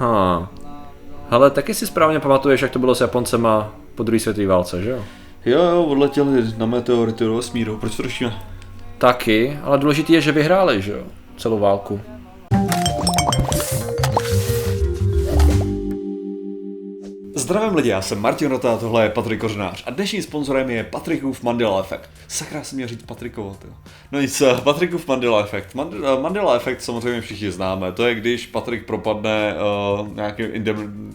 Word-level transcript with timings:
Ha. 0.00 0.50
Ale 1.30 1.50
taky 1.50 1.74
si 1.74 1.86
správně 1.86 2.20
pamatuješ, 2.20 2.62
jak 2.62 2.70
to 2.70 2.78
bylo 2.78 2.94
s 2.94 3.00
Japoncema 3.00 3.74
po 3.94 4.02
druhé 4.02 4.20
světové 4.20 4.46
válce, 4.46 4.82
že 4.82 4.90
jo? 4.90 5.04
Jo, 5.44 5.62
jo, 5.62 5.84
odletěli 5.84 6.44
na 6.58 6.66
meteority 6.66 7.24
do 7.24 7.36
vesmíru, 7.36 7.76
proč 7.76 7.96
to 7.96 8.02
řešíme? 8.02 8.34
Taky, 8.98 9.58
ale 9.62 9.78
důležité 9.78 10.12
je, 10.12 10.20
že 10.20 10.32
vyhráli, 10.32 10.82
že 10.82 10.92
jo? 10.92 11.02
Celou 11.36 11.58
válku. 11.58 12.00
Zdravím 17.50 17.76
lidi, 17.76 17.88
já 17.88 18.02
jsem 18.02 18.20
Martin 18.20 18.50
Rota, 18.50 18.76
tohle 18.76 19.02
je 19.02 19.08
Patrik 19.08 19.40
Kořenář 19.40 19.84
a 19.86 19.90
dnešním 19.90 20.22
sponzorem 20.22 20.70
je 20.70 20.84
Patrikův 20.84 21.42
Mandela 21.42 21.80
Effect. 21.80 22.10
Sakra 22.28 22.62
jsem 22.64 22.76
měl 22.76 22.88
říct 22.88 23.02
Patrikovo, 23.02 23.56
tyjo. 23.62 23.72
No 24.12 24.20
nic, 24.20 24.40
eh, 24.40 24.54
Patrikův 24.64 25.08
Mandela 25.08 25.40
Effect. 25.40 25.74
Mand- 25.74 26.18
eh, 26.18 26.22
Mandela 26.22 26.54
Effect 26.54 26.82
samozřejmě 26.82 27.20
všichni 27.20 27.50
známe, 27.50 27.92
to 27.92 28.06
je 28.06 28.14
když 28.14 28.46
Patrik 28.46 28.86
propadne 28.86 29.54
uh, 30.00 30.14
nějakým 30.14 30.46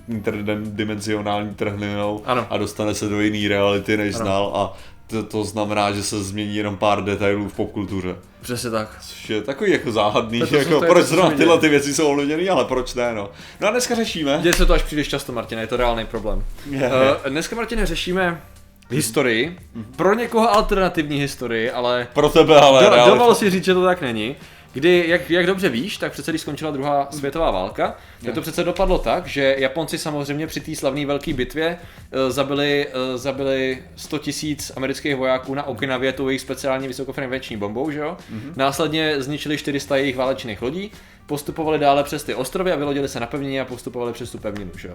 interdimenzionální 0.10 1.54
trhlinou 1.56 2.22
Ano. 2.26 2.48
a 2.50 2.58
dostane 2.58 2.94
se 2.94 3.10
do 3.10 3.22
jiné 3.22 3.50
reality, 3.50 3.98
než 3.98 4.16
Ano. 4.16 4.24
znal 4.26 4.52
a 4.56 4.74
to, 5.08 5.24
to 5.24 5.44
znamená, 5.44 5.92
že 5.92 6.04
se 6.04 6.24
změní 6.24 6.56
jenom 6.56 6.78
pár 6.78 7.04
detailů 7.04 7.50
v 7.50 7.54
popkultuře. 7.54 8.16
Přesně 8.42 8.70
tak. 8.70 8.98
Což 9.02 9.30
je 9.30 9.42
takový 9.42 9.72
jako 9.72 9.92
záhadný, 9.92 10.40
To 10.40 10.46
je 10.46 10.50
to, 10.50 10.58
jako 10.58 10.80
to 10.80 10.86
proč 10.94 11.04
to, 11.04 11.08
zrovna 11.10 11.32
tyhle 11.38 11.60
ty 11.60 11.70
věci 11.70 11.94
jsou 11.94 12.08
ovlivněný, 12.08 12.50
ale 12.50 12.66
proč 12.66 12.94
ne, 12.94 13.14
no. 13.14 13.30
No 13.62 13.68
a 13.68 13.72
dneska 13.72 13.96
řešíme. 13.96 14.40
Děje 14.42 14.54
se 14.54 14.66
to 14.66 14.74
až 14.74 14.84
příliš 14.84 15.08
často, 15.08 15.32
Martine, 15.32 15.62
je 15.62 15.68
to 15.68 15.78
reálný 15.78 16.06
problém. 16.06 16.44
Je, 16.70 16.78
je. 16.80 16.88
Uh, 16.90 17.30
dneska, 17.30 17.56
Martine, 17.56 17.86
řešíme 17.86 18.42
historii. 18.90 19.58
Pro 19.96 20.14
někoho 20.14 20.56
alternativní 20.56 21.20
historii, 21.20 21.72
ale 21.72 22.08
Pro 22.14 22.30
tebe 22.30 22.60
ale 22.62 22.84
do, 22.84 22.90
realita. 22.90 23.10
dovol 23.16 23.36
si 23.36 23.50
říct, 23.50 23.66
že 23.66 23.74
to 23.74 23.84
tak 23.84 24.02
není. 24.02 24.36
Kdy, 24.76 25.04
jak, 25.08 25.30
jak 25.30 25.46
dobře 25.48 25.70
víš, 25.70 25.98
tak 25.98 26.12
přece 26.12 26.32
když 26.32 26.42
skončila 26.42 26.72
druhá 26.72 27.08
světová 27.12 27.52
válka, 27.52 27.96
tak 28.26 28.34
to 28.36 28.42
přece 28.42 28.64
dopadlo 28.64 28.98
tak, 28.98 29.28
že 29.28 29.56
Japonci 29.60 29.98
samozřejmě 29.98 30.48
při 30.48 30.60
té 30.62 30.76
slavné 30.76 31.06
velké 31.06 31.34
bitvě 31.34 31.78
uh, 31.78 32.32
zabili, 32.32 32.88
uh, 33.12 33.18
zabili 33.18 33.78
100 33.96 34.18
tisíc 34.18 34.72
amerických 34.76 35.16
vojáků 35.16 35.56
na 35.56 35.64
Okinavě 35.68 36.14
tou 36.14 36.28
jejich 36.30 36.42
speciální 36.42 36.88
vysokofrekvenční 36.88 37.58
bombou, 37.58 37.92
že 37.92 38.00
jo? 38.00 38.18
Mm-hmm. 38.34 38.52
Následně 38.56 39.22
zničili 39.22 39.58
400 39.58 39.96
jejich 39.98 40.16
válečných 40.16 40.62
lodí, 40.62 40.92
postupovali 41.26 41.80
dále 41.80 42.04
přes 42.04 42.24
ty 42.24 42.36
ostrovy 42.36 42.72
a 42.72 42.76
vylodili 42.76 43.08
se 43.10 43.20
na 43.20 43.28
pevnině 43.28 43.62
a 43.62 43.66
postupovali 43.66 44.14
přes 44.14 44.32
tu 44.32 44.38
pevninu, 44.38 44.72
že 44.78 44.88
jo? 44.88 44.94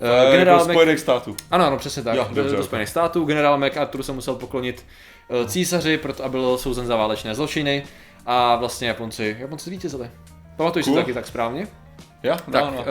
Eh, 0.00 0.26
Uh, 0.26 0.32
Generál 0.32 0.58
Mac- 0.58 0.70
Spojených 0.70 0.98
států. 1.00 1.36
ano, 1.50 1.66
ano, 1.66 1.76
přesně 1.78 2.02
tak. 2.02 2.16
Jo, 2.16 2.28
dobře, 2.32 2.56
do. 2.56 2.62
Spojených 2.64 2.88
států. 2.88 3.24
Generál 3.24 3.58
MacArthur 3.58 4.02
se 4.02 4.12
musel 4.12 4.34
poklonit 4.34 4.84
eh, 5.30 5.48
císaři, 5.48 5.98
proto 5.98 6.24
a 6.24 6.28
byl 6.28 6.58
souzen 6.58 6.86
za 6.86 6.96
válečné 6.96 7.34
zločiny. 7.34 7.84
A 8.26 8.56
vlastně 8.56 8.88
Japonci, 8.88 9.36
Japonci 9.40 9.64
zvítězili. 9.70 10.10
Pamatuješ 10.56 10.84
si 10.84 10.90
Cool. 10.90 10.96
to 10.96 11.02
taky 11.02 11.14
tak 11.14 11.26
správně? 11.26 11.66
Já? 12.22 12.36
Tak, 12.36 12.64
No, 12.64 12.70
no. 12.70 12.78
uh, 12.80 12.84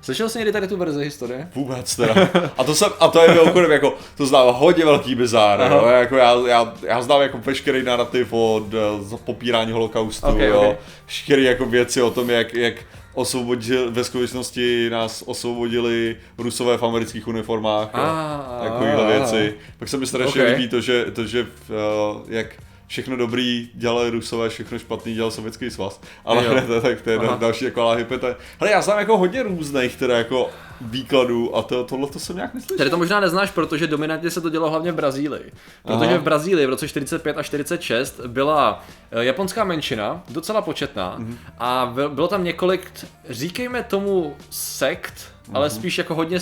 slyšel 0.00 0.28
jsi 0.28 0.38
někdy 0.38 0.52
tady 0.52 0.68
tu 0.68 0.76
verzi 0.76 1.04
historie? 1.04 1.48
Vůbec 1.54 1.96
teda. 1.96 2.14
A 2.58 2.64
to, 2.64 2.74
jsem, 2.74 2.90
a 3.00 3.08
to 3.08 3.20
je 3.22 3.28
mimochodem 3.34 3.70
jako, 3.72 3.94
to 4.16 4.26
znám 4.26 4.54
hodně 4.54 4.84
velký 4.84 5.14
bizár, 5.14 5.62
Aha. 5.62 5.74
jo? 5.76 5.86
Jako 5.86 6.16
já, 6.16 6.34
já, 6.48 6.74
já, 6.82 7.02
znám 7.02 7.22
jako 7.22 7.38
veškerý 7.38 7.82
narrativ 7.82 8.32
o 8.32 8.62
d- 8.68 8.78
za 9.00 9.16
popírání 9.16 9.72
holokaustu, 9.72 10.26
Ok, 10.26 10.38
jo? 10.38 10.60
ok. 10.70 10.76
Veškerý 11.06 11.44
jako 11.44 11.66
věci 11.66 12.02
o 12.02 12.10
tom, 12.10 12.30
jak, 12.30 12.54
jak 12.54 12.74
osvobodil, 13.14 13.90
ve 13.90 14.04
skutečnosti 14.04 14.90
nás 14.90 15.22
osvobodili 15.26 16.16
Rusové 16.38 16.78
v 16.78 16.82
amerických 16.82 17.28
uniformách, 17.28 17.88
jo? 17.94 18.00
Ah, 18.02 18.64
takovýhle 18.64 19.04
ah, 19.04 19.08
věci. 19.18 19.54
Pak 19.78 19.88
se 19.88 19.96
mi 19.96 20.06
strašně 20.06 20.42
Ok. 20.42 20.48
líbí 20.48 20.68
to, 20.68 20.80
že, 20.80 21.04
to, 21.04 21.26
že 21.26 21.42
uh, 21.42 22.22
jak 22.28 22.46
všechno 22.86 23.16
dobrý 23.16 23.70
dělali 23.74 24.10
Rusové, 24.10 24.48
všechno 24.48 24.78
špatný 24.78 25.14
dělal 25.14 25.30
Sovětský 25.30 25.70
svaz. 25.70 26.00
Ale 26.24 26.44
Jo. 26.44 26.54
ne, 26.54 26.62
to, 26.62 26.80
tak 26.80 27.00
to 27.00 27.10
je 27.10 27.18
Aha. 27.18 27.36
další 27.36 27.64
jako 27.64 27.90
hypeta. 27.90 28.26
Ale 28.60 28.70
já 28.70 28.82
znám 28.82 28.98
jako 28.98 29.18
hodně 29.18 29.42
různých 29.42 29.96
teda 29.96 30.18
jako 30.18 30.50
výkladů 30.80 31.56
a 31.56 31.62
to, 31.62 31.84
tohle 31.84 32.06
to 32.08 32.18
jsem 32.18 32.36
nějak 32.36 32.54
neslyšel. 32.54 32.76
Tady 32.78 32.90
to 32.90 32.96
možná 32.96 33.20
neznáš, 33.20 33.50
protože 33.50 33.86
dominantně 33.86 34.30
se 34.30 34.40
to 34.40 34.48
dělo 34.50 34.70
hlavně 34.70 34.92
v 34.92 34.94
Brazílii. 34.94 35.52
Protože 35.82 36.10
Aha. 36.10 36.18
v 36.18 36.22
Brazílii 36.22 36.66
v 36.66 36.70
roce 36.70 36.88
45 36.88 37.38
a 37.38 37.42
46 37.42 38.20
byla 38.26 38.84
eh, 39.10 39.24
japonská 39.24 39.64
menšina, 39.64 40.22
docela 40.30 40.62
početná, 40.62 41.14
Mhm. 41.18 41.38
a 41.58 41.90
byl- 41.94 42.08
bylo 42.10 42.28
tam 42.28 42.44
několik, 42.44 42.90
říkejme 43.28 43.82
tomu 43.82 44.36
sekt, 44.50 45.14
Mhm. 45.48 45.56
ale 45.56 45.70
spíš 45.70 45.98
jako 45.98 46.14
hodně 46.14 46.40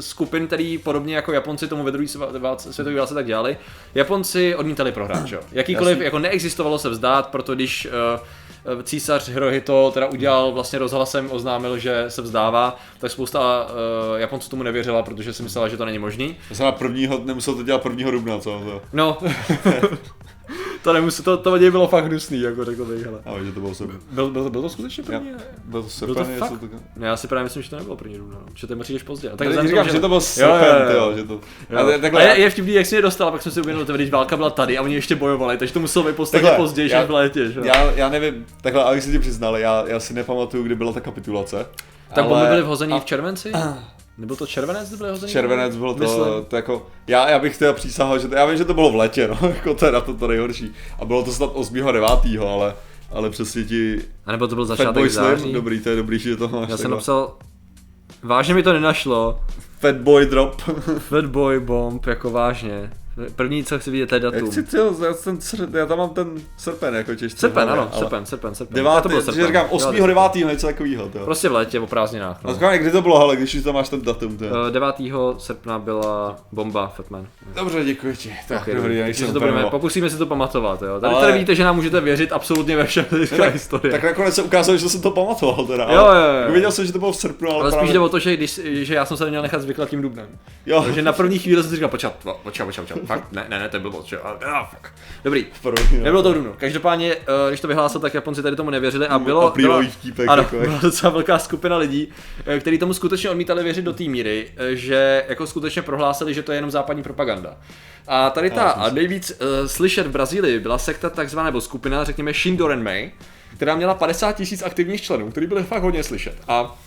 skupin, 0.00 0.46
který 0.46 0.78
podobně 0.78 1.16
jako 1.16 1.32
Japonci 1.32 1.68
tomu 1.68 1.84
ve 1.84 1.90
druhé 1.90 2.08
světové 2.56 2.96
válce 2.96 3.14
tak 3.14 3.26
dělali. 3.26 3.56
Japonci 3.94 4.54
odmítali 4.54 4.92
prohrát, 4.92 5.26
že 5.26 5.36
jo? 5.36 5.42
Jakýkoliv, 5.52 5.90
Jasně. 5.90 6.04
jako 6.04 6.18
neexistovalo 6.18 6.78
se 6.78 6.88
vzdát, 6.90 7.26
proto 7.26 7.54
když 7.54 7.86
eh, 7.86 8.20
císař 8.82 9.28
Hirohito 9.28 9.90
teda 9.94 10.06
udělal 10.06 10.52
vlastně 10.52 10.78
rozhlasem, 10.78 11.28
oznámil, 11.30 11.78
že 11.78 12.04
se 12.08 12.22
vzdává, 12.22 12.76
tak 12.98 13.10
spousta 13.10 13.64
uh, 13.64 14.18
Japonců 14.20 14.50
tomu 14.50 14.62
nevěřila, 14.62 15.02
protože 15.02 15.32
si 15.32 15.42
myslela, 15.42 15.68
že 15.68 15.76
to 15.76 15.84
není 15.84 15.98
možný. 15.98 16.36
To 16.48 16.54
jsem 16.54 16.66
na 16.66 16.72
prvního, 16.72 17.20
nemusel 17.24 17.54
to 17.54 17.62
dělat 17.62 17.82
prvního 17.82 18.10
dubna, 18.10 18.38
co? 18.38 18.80
No, 18.92 19.18
to 20.84 20.92
nemusí, 20.92 21.22
to, 21.22 21.36
to 21.36 21.50
bylo 21.58 21.88
fakt 21.88 22.04
hnusný, 22.04 22.40
jako 22.40 22.64
řekl 22.64 22.84
bych, 22.84 23.04
hele. 23.06 23.18
vím, 23.38 23.46
že 23.46 23.52
to 23.52 23.60
bylo 23.60 23.74
sebe. 23.74 23.94
Byl, 24.10 24.30
byl, 24.30 24.50
byl 24.50 24.62
to 24.62 24.68
skutečně 24.68 25.04
první? 25.04 25.28
Já- 25.30 25.36
Byl 25.64 25.82
to 26.00 26.06
Byl 26.06 26.14
to 26.14 26.24
fakt? 26.24 26.50
to... 26.60 26.68
Ne, 26.96 27.06
já 27.06 27.16
si 27.16 27.28
právě 27.28 27.44
myslím, 27.44 27.62
že 27.62 27.70
to 27.70 27.76
nebylo 27.76 27.96
první 27.96 28.18
dubna, 28.18 28.38
no. 28.40 28.46
že 28.54 28.66
ty 28.66 28.76
přijdeš 28.76 29.02
pozdě. 29.02 29.30
Tak 29.36 29.48
říkám, 29.48 29.68
tomu, 29.84 29.88
že 29.94 30.00
to 30.00 30.08
byl 30.08 30.16
Jo, 30.16 30.20
srpen, 30.20 30.86
jo, 30.90 30.90
jo. 30.90 31.10
jo, 31.10 31.16
že 31.16 31.24
to... 31.24 31.32
Jo. 31.70 31.78
Ale 31.78 31.94
A 31.94 31.98
takhle, 31.98 32.22
je, 32.22 32.28
já- 32.28 32.34
je 32.34 32.50
vtipný, 32.50 32.72
jak 32.72 32.86
jsi 32.86 32.94
mě 32.94 33.02
dostal, 33.02 33.28
a 33.28 33.30
pak 33.30 33.42
jsem 33.42 33.52
si 33.52 33.60
uvědomil, 33.60 34.04
že 34.04 34.10
válka 34.10 34.36
byla 34.36 34.50
tady 34.50 34.78
a 34.78 34.82
oni 34.82 34.94
ještě 34.94 35.16
bojovali, 35.16 35.56
takže 35.58 35.74
to 35.74 35.80
muselo 35.80 36.04
být 36.04 36.16
podstatně 36.16 36.42
Takhle, 36.48 36.64
později, 36.64 36.94
než 36.94 37.06
v 37.06 37.10
létě, 37.10 37.50
že? 37.52 37.58
jo? 37.60 37.64
Já, 37.66 37.90
já 37.92 38.08
nevím, 38.08 38.46
takhle, 38.60 38.84
abych 38.84 39.02
si 39.02 39.10
ti 39.12 39.18
přiznal, 39.18 39.56
já, 39.56 39.84
já 39.86 40.00
si 40.00 40.14
nepamatuju, 40.14 40.62
kdy 40.62 40.74
byla 40.74 40.92
ta 40.92 41.00
kapitulace. 41.00 41.66
tak 42.14 42.24
bomby 42.24 42.40
ale- 42.40 42.48
byly 42.50 42.62
vhození 42.62 42.92
a- 42.92 43.00
v 43.00 43.04
červenci? 43.04 43.52
Nebyl 44.18 44.36
to 44.36 44.46
červenec, 44.46 44.88
kdy 44.88 44.96
byly 44.96 45.10
hození? 45.10 45.32
Červenec 45.32 45.76
bylo 45.76 45.94
to, 45.94 46.00
Myslím. 46.00 46.24
to 46.48 46.56
jako, 46.56 46.86
já, 47.06 47.28
já 47.30 47.38
bych 47.38 47.58
teda 47.58 47.72
přísahal, 47.72 48.18
že 48.18 48.28
to, 48.28 48.34
já 48.34 48.46
vím, 48.46 48.56
že 48.56 48.64
to 48.64 48.74
bylo 48.74 48.90
v 48.90 48.94
letě, 48.94 49.28
no, 49.28 49.48
jako 49.54 49.74
to 49.74 49.86
je 49.86 49.92
na 49.92 50.00
to, 50.00 50.14
to 50.14 50.28
nejhorší. 50.28 50.72
A 50.98 51.04
bylo 51.04 51.22
to 51.24 51.32
snad 51.32 51.50
8. 51.54 51.74
9. 51.74 52.10
ale, 52.40 52.74
ale 53.10 53.30
přesně 53.30 53.64
ti 53.64 54.02
A 54.26 54.32
nebo 54.32 54.46
to 54.46 54.54
byl 54.54 54.64
začátek 54.64 54.86
Fatboy 54.86 55.10
září? 55.10 55.40
Slim, 55.42 55.54
dobrý, 55.54 55.80
to 55.80 55.88
je 55.88 55.96
dobrý, 55.96 56.18
že 56.18 56.36
to 56.36 56.48
máš 56.48 56.68
Já 56.68 56.76
jsem 56.76 56.90
napsal, 56.90 57.36
vážně 58.22 58.54
mi 58.54 58.62
to 58.62 58.72
nenašlo, 58.72 59.40
Fatboy 59.80 60.26
Drop. 60.26 60.60
Fatboy 60.98 61.60
Bomb, 61.60 62.06
jako 62.06 62.30
vážně. 62.30 62.90
První, 63.36 63.64
co 63.64 63.78
chci 63.78 63.90
vidět, 63.90 64.12
je 64.12 64.20
datum. 64.20 64.52
si 64.52 64.62
tyjo, 64.62 64.94
já, 65.06 65.12
ten, 65.24 65.36
sr- 65.36 65.76
já 65.76 65.86
tam 65.86 65.98
mám 65.98 66.10
ten 66.10 66.30
srpen 66.56 66.94
jako 66.94 67.14
těžce. 67.14 67.38
Srpen, 67.38 67.70
ano, 67.70 67.88
ale 67.92 68.00
srpen, 68.00 68.26
srpen, 68.26 68.54
srpen. 68.54 68.74
Devátý, 68.74 69.02
to 69.02 69.08
bylo 69.08 69.20
že 69.20 69.24
srpen. 69.24 69.46
říkám 69.46 69.66
8. 69.70 69.96
Jo, 69.96 70.06
9. 70.06 70.34
něco 70.34 70.66
takového, 70.66 71.08
to. 71.08 71.18
Prostě 71.18 71.48
v 71.48 71.52
létě, 71.52 71.80
o 71.80 71.86
prázdninách. 71.86 72.40
A 72.44 72.48
No. 72.48 72.54
říkám, 72.54 72.72
kdy 72.74 72.90
to 72.90 73.02
bylo, 73.02 73.16
ale 73.20 73.36
když 73.36 73.54
už 73.54 73.62
tam 73.64 73.74
máš 73.74 73.88
ten 73.88 74.02
datum, 74.02 74.36
to. 74.36 74.44
Eh, 74.44 74.70
9. 74.70 74.94
srpna 75.38 75.78
byla 75.78 76.36
bomba 76.52 76.86
Fatman. 76.96 77.26
Dobře, 77.54 77.84
děkuji 77.84 78.16
ti. 78.16 78.32
Tak, 78.48 78.62
Okay, 78.62 78.74
dobrý, 78.74 78.96
já 78.98 79.06
jsem 79.06 79.32
to 79.32 79.40
budeme, 79.40 79.64
pokusíme 79.70 80.10
si 80.10 80.18
to 80.18 80.26
pamatovat, 80.26 80.82
jo. 80.82 81.00
Tady, 81.00 81.14
Ale- 81.14 81.26
tady 81.26 81.38
víte, 81.38 81.54
že 81.54 81.64
nám 81.64 81.76
můžete 81.76 82.00
věřit 82.00 82.32
absolutně 82.32 82.76
ve 82.76 82.84
všem 82.84 83.04
tak, 83.36 83.52
historie. 83.52 83.92
tak 83.92 84.04
nakonec 84.04 84.34
se 84.34 84.42
ukázalo, 84.42 84.78
že 84.78 84.88
jsem 84.88 85.00
to 85.00 85.10
pamatoval 85.10 85.66
teda. 85.66 85.84
Jo, 85.84 86.06
jo, 86.06 86.42
jo. 86.46 86.52
Věděl 86.52 86.70
jsem, 86.72 86.86
že 86.86 86.92
to 86.92 86.98
bylo 86.98 87.12
v 87.12 87.16
srpnu, 87.16 87.50
ale, 87.50 87.60
ale 87.62 87.72
spíš 87.72 87.92
jde 87.92 87.98
o 87.98 88.08
to, 88.08 88.18
že, 88.18 88.36
když, 88.36 88.60
že 88.64 88.94
já 88.94 89.04
jsem 89.04 89.16
se 89.16 89.30
měl 89.30 89.42
nechat 89.42 89.62
zvyklat 89.62 89.88
tím 89.88 90.02
dubnem. 90.02 90.26
Jo, 90.66 90.82
Takže 90.82 91.02
na 91.02 91.12
první 91.12 91.38
chvíli 91.38 91.62
jsem 91.62 91.70
si 91.70 91.76
říkal, 91.76 91.88
počkat, 91.88 92.12
po- 92.22 92.36
počkat, 92.42 92.64
počkat, 92.64 92.82
počkat, 92.82 93.03
fakt, 93.06 93.32
ne, 93.32 93.46
ne, 93.48 93.58
ne, 93.58 93.68
to 93.68 93.80
bylo 93.80 93.92
počkat, 93.92 94.42
ah, 94.44 94.66
fuck. 94.70 94.92
Dobrý, 95.24 95.46
jo. 95.64 95.74
nebylo 95.92 96.22
to 96.22 96.34
dubnu. 96.34 96.54
Každopádně, 96.58 97.12
eh, 97.14 97.48
když 97.48 97.60
to 97.60 97.68
vyhlásil, 97.68 98.00
tak 98.00 98.14
Japonci 98.14 98.42
tady 98.42 98.56
tomu 98.56 98.70
nevěřili 98.70 99.06
a 99.06 99.18
bylo, 99.18 99.52
A 99.52 99.56
byla- 99.56 99.82
vtípek, 99.82 100.28
ano, 100.28 100.42
jako 100.42 100.56
jak- 100.56 100.66
byla 100.68 100.80
docela 100.80 101.12
velká 101.12 101.38
skupina 101.38 101.76
lidí, 101.76 102.08
eh, 102.46 102.60
kteří 102.60 102.78
tomu 102.78 102.94
skutečně 102.94 103.30
odmítali 103.30 103.62
věřit 103.62 103.82
do 103.82 103.92
té 103.92 104.04
míry, 104.04 104.50
eh, 104.56 104.76
že 104.76 105.24
jako 105.28 105.46
skutečně 105.46 105.82
prohlásili, 105.82 106.34
že 106.34 106.42
to 106.42 106.52
je 106.52 106.58
jenom 106.58 106.70
západní 106.70 107.02
propaganda. 107.02 107.56
A 108.06 108.30
tady 108.30 108.50
ta 108.50 108.70
a 108.70 108.90
nejvíc 108.90 109.30
uh, 109.30 109.66
slyšet 109.66 110.06
v 110.06 110.10
Brazílii 110.10 110.60
byla 110.60 110.78
sekta 110.78 111.10
takzvaná, 111.10 111.46
nebo 111.46 111.60
skupina, 111.60 112.04
řekněme 112.04 112.32
Shindorenmei, 112.32 113.12
která 113.56 113.76
měla 113.76 113.94
50 113.94 114.32
tisíc 114.32 114.62
aktivních 114.62 115.02
členů, 115.02 115.30
kteří 115.30 115.46
byli 115.46 115.62
fakt 115.62 115.82
hodně 115.82 116.04
slyšet. 116.04 116.34
A 116.48 116.78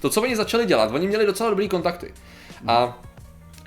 to, 0.00 0.10
co 0.10 0.22
oni 0.22 0.36
začali 0.36 0.66
dělat, 0.66 0.90
oni 0.92 1.06
měli 1.08 1.26
docela 1.26 1.50
dobrý 1.50 1.68
kontakty. 1.68 2.12
A 2.68 2.98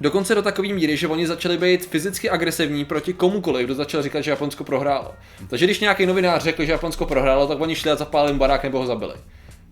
Dokonce 0.02 0.36
do 0.36 0.42
takové 0.42 0.68
míry, 0.68 0.98
že 0.98 1.08
oni 1.08 1.28
začali 1.28 1.58
být 1.58 1.86
fyzicky 1.86 2.30
agresivní 2.30 2.86
proti 2.86 3.14
komukoliv, 3.14 3.66
kdo 3.66 3.76
začal 3.76 4.02
říkat, 4.02 4.22
že 4.22 4.32
Japonsko 4.32 4.64
prohrálo. 4.64 5.12
Takže 5.50 5.66
když 5.66 5.80
nějaký 5.80 6.06
novinář 6.06 6.44
řekl, 6.44 6.66
že 6.66 6.72
Japonsko 6.72 7.06
prohrálo, 7.06 7.48
tak 7.48 7.62
oni 7.62 7.76
šli 7.76 7.92
a 7.92 7.96
zapálili 7.96 8.34
mu 8.34 8.40
barák 8.40 8.64
nebo 8.64 8.80
ho 8.80 8.86
zabili. 8.86 9.14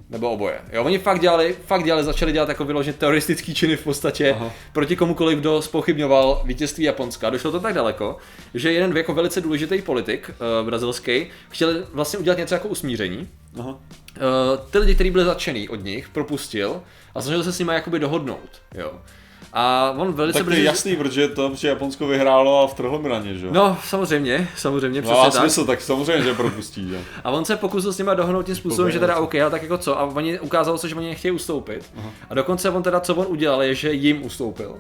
Nebo 0.10 0.32
oboje. 0.32 0.62
Jo, 0.72 0.84
oni 0.84 1.00
fakt 1.00 1.22
dělali, 1.22 1.56
fakt 1.66 1.84
dělali, 1.84 2.04
začali 2.04 2.32
dělat 2.32 2.50
jako 2.50 2.66
vyloženě 2.66 2.94
teroristický 2.94 3.56
činy 3.56 3.76
v 3.76 3.84
podstatě 3.84 4.32
Aha. 4.32 4.52
proti 4.74 4.96
komukoliv, 4.96 5.40
kdo 5.40 5.62
spochybňoval 5.62 6.42
vítězství 6.46 6.84
Japonska. 6.84 7.30
Došlo 7.30 7.52
to 7.52 7.60
tak 7.60 7.74
daleko, 7.74 8.18
že 8.54 8.72
jeden 8.72 8.98
jako 8.98 9.14
velice 9.14 9.42
důležitý 9.42 9.82
politik 9.82 10.30
uh, 10.30 10.68
brazilský 10.68 11.28
chtěl 11.50 11.84
vlastně 11.94 12.20
udělat 12.20 12.38
něco 12.38 12.56
jako 12.56 12.68
usmíření. 12.68 13.28
Aha. 13.60 13.70
Uh, 13.70 13.78
ty 14.72 14.78
lidi, 14.78 14.96
kteří 14.96 15.12
byli 15.12 15.26
zatčený 15.26 15.70
od 15.70 15.84
nich, 15.84 16.10
propustil 16.10 16.82
a 17.16 17.22
snažil 17.22 17.44
se 17.44 17.54
s 17.54 17.60
nimi 17.60 17.74
jakoby 17.74 18.00
dohodnout. 18.00 18.50
Jo. 18.76 18.92
A 19.54 19.94
on 19.98 20.14
velice 20.14 20.40
Tak 20.40 20.46
to 20.46 20.52
je 20.52 20.56
brzy... 20.56 20.66
jasný, 20.66 20.96
protože 20.96 21.28
to, 21.28 21.52
že 21.56 21.68
Japonsko 21.68 22.08
vyhrálo 22.08 22.64
a 22.64 22.68
vtrhlo 22.68 23.00
mi 23.02 23.10
na 23.10 23.20
ně, 23.20 23.36
že 23.38 23.46
jo? 23.46 23.52
No, 23.56 23.78
samozřejmě, 23.86 24.48
samozřejmě, 24.58 25.02
No, 25.02 25.08
přesně 25.08 25.32
tak. 25.32 25.42
smysl, 25.42 25.66
tak 25.66 25.82
samozřejmě, 25.82 26.24
že 26.24 26.34
propustí, 26.34 26.90
že? 26.90 27.00
A 27.24 27.32
on 27.32 27.46
se 27.46 27.56
pokusil 27.56 27.94
s 27.94 27.98
nimi 27.98 28.12
dohnout 28.16 28.46
tím 28.46 28.56
způsobem, 28.56 28.92
že 28.92 29.00
teda 29.00 29.16
OK, 29.16 29.36
ale 29.36 29.52
tak 29.52 29.62
jako 29.64 29.78
co? 29.78 30.00
A 30.00 30.04
oni 30.04 30.40
ukázalo 30.40 30.78
se, 30.78 30.90
že 30.90 30.96
oni 30.96 31.08
nechtějí 31.08 31.32
ustoupit. 31.32 31.94
A 32.30 32.34
dokonce 32.34 32.70
on 32.70 32.84
teda, 32.84 33.00
co 33.00 33.16
on 33.16 33.26
udělal, 33.30 33.64
je, 33.64 33.76
že 33.76 33.92
jim 33.94 34.26
ustoupil. 34.26 34.76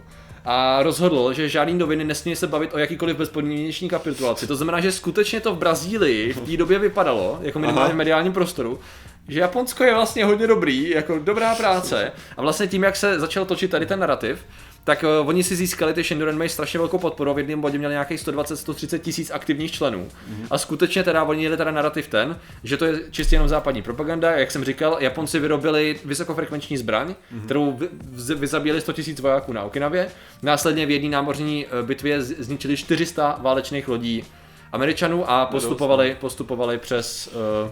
A 0.46 0.84
rozhodl, 0.84 1.34
že 1.34 1.50
žádný 1.50 1.74
noviny 1.74 2.04
nesmí 2.04 2.36
se 2.36 2.48
bavit 2.48 2.74
o 2.74 2.78
jakýkoliv 2.78 3.18
bezpodmíneční 3.18 3.90
kapitulaci. 3.90 4.48
To 4.48 4.56
znamená, 4.56 4.80
že 4.80 4.92
skutečně 4.92 5.40
to 5.40 5.56
v 5.56 5.58
Brazílii 5.58 6.34
v 6.34 6.40
té 6.40 6.58
době 6.58 6.80
vypadalo, 6.80 7.40
jako 7.42 7.60
minimálně 7.60 7.94
v 7.94 7.98
mediálním 7.98 8.34
prostoru, 8.34 8.80
že 9.28 9.40
Japonsko 9.40 9.84
je 9.84 9.94
vlastně 9.94 10.26
hodně 10.26 10.48
dobrý, 10.48 10.90
jako 10.90 11.20
dobrá 11.20 11.56
práce. 11.56 12.12
A 12.38 12.42
vlastně 12.42 12.68
tím, 12.68 12.84
jak 12.84 12.96
se 12.96 13.20
začal 13.20 13.46
točit 13.46 13.72
tady 13.72 13.86
ten 13.86 14.00
narrativ, 14.00 14.46
tak 14.84 15.04
uh, 15.04 15.30
oni 15.30 15.44
si 15.44 15.56
získali, 15.56 15.94
ty 15.94 16.04
Shindoran 16.04 16.38
mají 16.38 16.50
strašně 16.50 16.80
velkou 16.80 16.98
podporu, 16.98 17.34
v 17.34 17.38
jednom 17.38 17.62
bodě 17.62 17.78
měli 17.78 17.94
nějakých 17.94 18.20
120-130 18.20 19.00
tisíc 19.00 19.32
aktivních 19.32 19.72
členů. 19.72 20.08
Mm-hmm. 20.08 20.48
A 20.52 20.58
skutečně 20.58 21.04
teda 21.04 21.24
oni 21.24 21.44
jeli 21.44 21.58
teda 21.58 21.72
narrativ 21.72 22.08
ten, 22.08 22.40
že 22.64 22.78
to 22.78 22.86
je 22.86 23.00
čistě 23.12 23.36
jenom 23.36 23.50
západní 23.50 23.82
propaganda, 23.82 24.32
jak 24.32 24.52
jsem 24.52 24.64
říkal, 24.64 24.98
Japonci 25.00 25.40
vyrobili 25.40 26.00
vysokofrekvenční 26.06 26.78
zbraň, 26.78 27.10
mm-hmm. 27.10 27.46
kterou 27.46 27.72
vy, 27.72 27.88
vyzabíjeli 28.36 28.82
100 28.82 28.94
tisíc 28.94 29.20
vojáků 29.20 29.54
na 29.54 29.64
Okinavě. 29.64 30.08
Následně 30.42 30.86
v 30.86 30.92
jedné 30.92 31.10
námořní 31.10 31.66
eh, 31.66 31.84
bitvě 31.84 32.22
zničili 32.22 32.78
400 32.78 33.40
válečných 33.42 33.88
lodí 33.88 34.24
Američanů 34.74 35.30
a 35.30 35.46
postupovali, 35.46 36.18
postupovali 36.20 36.78
přes 36.78 37.28
uh, 37.28 37.72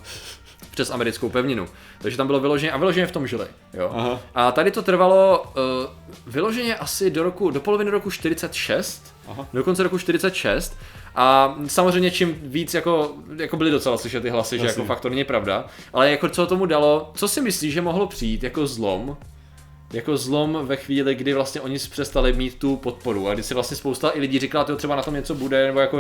přes 0.71 0.91
americkou 0.91 1.29
pevninu. 1.29 1.68
Takže 2.01 2.18
tam 2.18 2.27
bylo 2.27 2.39
vyloženě, 2.39 2.71
a 2.71 2.77
vyloženě 2.77 3.07
v 3.07 3.12
tom 3.12 3.27
žili. 3.27 3.45
Jo. 3.73 3.91
Aha. 3.95 4.19
A 4.35 4.51
tady 4.51 4.71
to 4.71 4.81
trvalo 4.81 5.44
uh, 5.44 6.33
vyloženě 6.33 6.75
asi 6.75 7.09
do 7.12 7.23
roku, 7.23 7.51
do 7.51 7.59
poloviny 7.59 7.91
roku 7.91 8.12
46, 8.12 9.13
Aha. 9.27 9.47
do 9.53 9.63
konce 9.63 9.83
roku 9.83 9.97
46. 9.97 10.77
A 11.15 11.56
samozřejmě 11.68 12.12
čím 12.12 12.35
víc, 12.44 12.73
jako, 12.73 13.12
jako 13.38 13.57
byly 13.57 13.71
docela 13.71 13.97
slyšet 13.97 14.21
ty 14.21 14.29
hlasy, 14.29 14.59
že 14.59 14.65
Jasně. 14.65 14.81
jako 14.81 14.88
fakt 14.88 15.00
to 15.00 15.09
není 15.09 15.23
pravda, 15.23 15.65
ale 15.94 16.12
jako 16.12 16.29
co 16.29 16.47
tomu 16.47 16.65
dalo, 16.65 17.12
co 17.15 17.27
si 17.27 17.41
myslíš, 17.41 17.74
že 17.74 17.81
mohlo 17.81 18.07
přijít 18.07 18.44
jako 18.44 18.67
zlom, 18.67 19.17
jako 19.94 20.17
zlom 20.17 20.59
ve 20.63 20.75
chvíli, 20.75 21.15
kdy 21.15 21.33
vlastně 21.33 21.62
oni 21.62 21.79
přestali 21.79 22.33
mít 22.33 22.56
tu 22.59 22.75
podporu 22.75 23.29
a 23.29 23.33
kdy 23.33 23.44
si 23.44 23.53
vlastně 23.53 23.77
spousta 23.77 24.12
i 24.13 24.19
lidí 24.19 24.39
říkala, 24.39 24.65
že 24.69 24.75
třeba 24.75 24.95
na 24.95 25.03
tom 25.03 25.13
něco 25.13 25.35
bude, 25.35 25.67
nebo 25.67 25.79
jako 25.79 25.97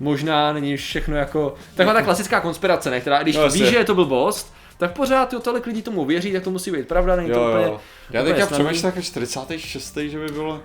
možná 0.00 0.52
není 0.52 0.76
všechno 0.76 1.16
jako, 1.16 1.54
taková 1.74 1.94
ta 1.94 2.02
klasická 2.02 2.40
konspirace, 2.40 2.90
ne, 2.90 3.00
která 3.00 3.22
když 3.22 3.36
No, 3.36 3.48
víš, 3.48 3.68
že 3.68 3.76
je 3.76 3.84
to 3.84 3.94
blbost, 3.94 4.54
tak 4.78 4.92
pořád 4.92 5.32
jo, 5.32 5.40
tolik 5.40 5.66
lidí 5.66 5.82
tomu 5.82 6.04
věří, 6.04 6.32
tak 6.32 6.42
to 6.42 6.50
musí 6.50 6.70
být 6.70 6.88
pravda, 6.88 7.16
není 7.16 7.30
to 7.30 7.38
Jo, 7.38 7.48
úplně, 7.48 7.64
jo. 7.64 7.80
Já 8.10 8.20
úplně 8.20 8.34
teďka 8.34 8.54
přemýšlím 8.54 8.86
jako 8.86 9.02
46. 9.02 9.96
že 9.96 10.18
by 10.18 10.26
bylo 10.26 10.60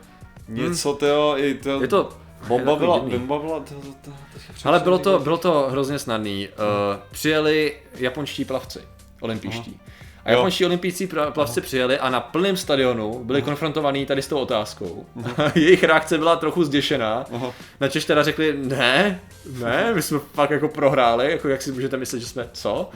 něco, 0.47 0.93
tyjo, 0.93 1.35
i 1.37 1.53
to... 1.53 1.81
Je 1.81 1.87
to 1.87 2.09
Bomba 2.47 2.71
to 2.71 2.79
byla, 2.79 2.99
bomba 2.99 3.39
byla, 3.39 3.59
to, 3.59 3.73
to, 3.73 3.81
to, 3.81 4.11
to, 4.61 4.69
Ale 4.69 4.79
bylo 4.79 4.99
to, 4.99 5.19
bylo 5.19 5.37
to 5.37 5.67
hrozně 5.71 5.99
snadný. 5.99 6.47
Uh, 6.47 6.99
přijeli 7.11 7.75
japonští 7.95 8.45
plavci, 8.45 8.79
olympijští. 9.21 9.79
A 10.25 10.31
japonští 10.31 10.65
olympijští 10.65 11.07
pra- 11.07 11.31
plavci 11.31 11.61
přijeli 11.61 11.99
a 11.99 12.09
na 12.09 12.19
plném 12.19 12.57
stadionu 12.57 13.23
byli 13.23 13.41
konfrontovaní 13.41 14.05
tady 14.05 14.21
s 14.21 14.27
tou 14.27 14.37
otázkou. 14.37 15.05
Jejich 15.55 15.83
reakce 15.83 16.17
byla 16.17 16.35
trochu 16.35 16.63
zděšená. 16.63 17.25
Aha. 17.33 17.51
Načež 17.79 18.05
teda 18.05 18.23
řekli, 18.23 18.55
ne, 18.57 19.19
ne, 19.63 19.93
my 19.93 20.01
jsme 20.01 20.19
fakt 20.33 20.51
jako 20.51 20.67
prohráli, 20.67 21.31
jako 21.31 21.47
jak 21.47 21.61
si 21.61 21.71
můžete 21.71 21.97
myslet, 21.97 22.19
že 22.19 22.25
jsme, 22.25 22.49
co? 22.53 22.89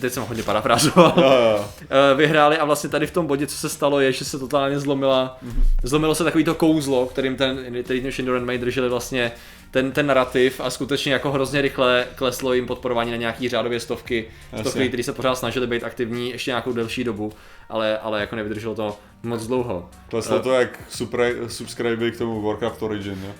Teď 0.00 0.12
jsem 0.12 0.22
hodně 0.22 0.42
parafrázoval. 0.42 1.14
Jo, 1.16 1.24
jo. 1.24 1.68
Eh, 1.80 2.14
vyhráli 2.14 2.58
a 2.58 2.64
vlastně 2.64 2.90
tady 2.90 3.06
v 3.06 3.10
tom 3.10 3.26
bodě, 3.26 3.46
co 3.46 3.56
se 3.56 3.68
stalo, 3.68 4.00
je, 4.00 4.12
že 4.12 4.24
se 4.24 4.38
totálně 4.38 4.80
zlomila, 4.80 5.38
zlomilo 5.82 6.14
se 6.14 6.24
takový 6.24 6.44
to 6.44 6.54
kouzlo, 6.54 7.06
kterým 7.06 7.36
ten, 7.36 7.82
který 7.84 8.00
ten 8.00 8.12
Shindoran 8.12 8.44
May 8.44 8.58
drželi 8.58 8.88
vlastně 8.88 9.32
ten, 9.70 9.92
ten 9.92 10.06
narrativ 10.06 10.60
a 10.60 10.70
skutečně 10.70 11.12
jako 11.12 11.32
hrozně 11.32 11.60
rychle 11.60 12.06
kleslo 12.14 12.52
jim 12.52 12.66
podporování 12.66 13.10
na 13.10 13.16
nějaký 13.16 13.48
řádově 13.48 13.80
stovky, 13.80 14.24
stovky, 14.60 14.88
kteří 14.88 15.02
se 15.02 15.12
pořád 15.12 15.34
snažili 15.34 15.66
být 15.66 15.84
aktivní 15.84 16.30
ještě 16.30 16.50
nějakou 16.50 16.72
delší 16.72 17.04
dobu, 17.04 17.32
ale, 17.68 17.98
ale 17.98 18.20
jako 18.20 18.36
nevydrželo 18.36 18.74
to 18.74 18.96
moc 19.22 19.46
dlouho. 19.46 19.90
Kleslo 20.08 20.40
to 20.40 20.52
jak 20.52 20.78
super, 20.88 21.34
subscribe 21.48 22.10
k 22.10 22.18
tomu 22.18 22.42
Warcraft 22.42 22.82
Origin, 22.82 23.18
jo? 23.26 23.32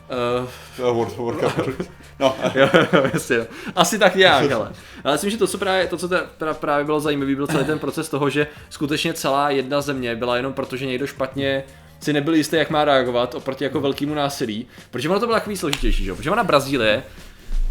Uh, 0.79 0.97
World 0.97 1.19
of 1.19 1.27
Warcraft 1.27 1.59
Origin. 1.69 1.87
No, 2.21 2.37
jo, 2.55 2.69
jo, 2.93 3.11
jasně, 3.13 3.37
jo. 3.37 3.47
Asi 3.77 3.99
tak 3.99 4.15
nějak, 4.15 4.53
ale. 4.53 4.73
Ale 5.05 5.15
myslím, 5.15 5.31
že 5.31 5.37
to, 5.37 5.47
co 5.47 5.59
právě, 5.59 5.87
to, 5.87 5.97
co 5.97 6.09
te- 6.09 6.27
teda 6.39 6.55
právě 6.55 6.85
bylo 6.85 7.01
zajímavé, 7.01 7.35
byl 7.35 7.47
celý 7.47 7.65
ten 7.65 7.79
proces 7.79 8.09
toho, 8.09 8.31
že 8.31 8.47
skutečně 8.71 9.13
celá 9.15 9.51
jedna 9.51 9.81
země 9.81 10.17
byla 10.17 10.37
jenom 10.37 10.53
proto, 10.53 10.77
že 10.77 10.87
někdo 10.87 11.07
špatně 11.07 11.65
si 12.01 12.13
nebyl 12.13 12.35
jistý, 12.35 12.57
jak 12.57 12.71
má 12.71 12.85
reagovat 12.85 13.35
oproti 13.35 13.65
jako 13.65 13.81
velkému 13.81 14.15
násilí, 14.15 14.67
protože 14.91 15.09
ono 15.09 15.21
to 15.21 15.27
bylo 15.27 15.37
takový 15.39 15.57
složitější, 15.57 16.05
že? 16.05 16.11
jo? 16.11 16.17
protože 16.17 16.31
ona 16.31 16.45
Brazílie, 16.45 17.03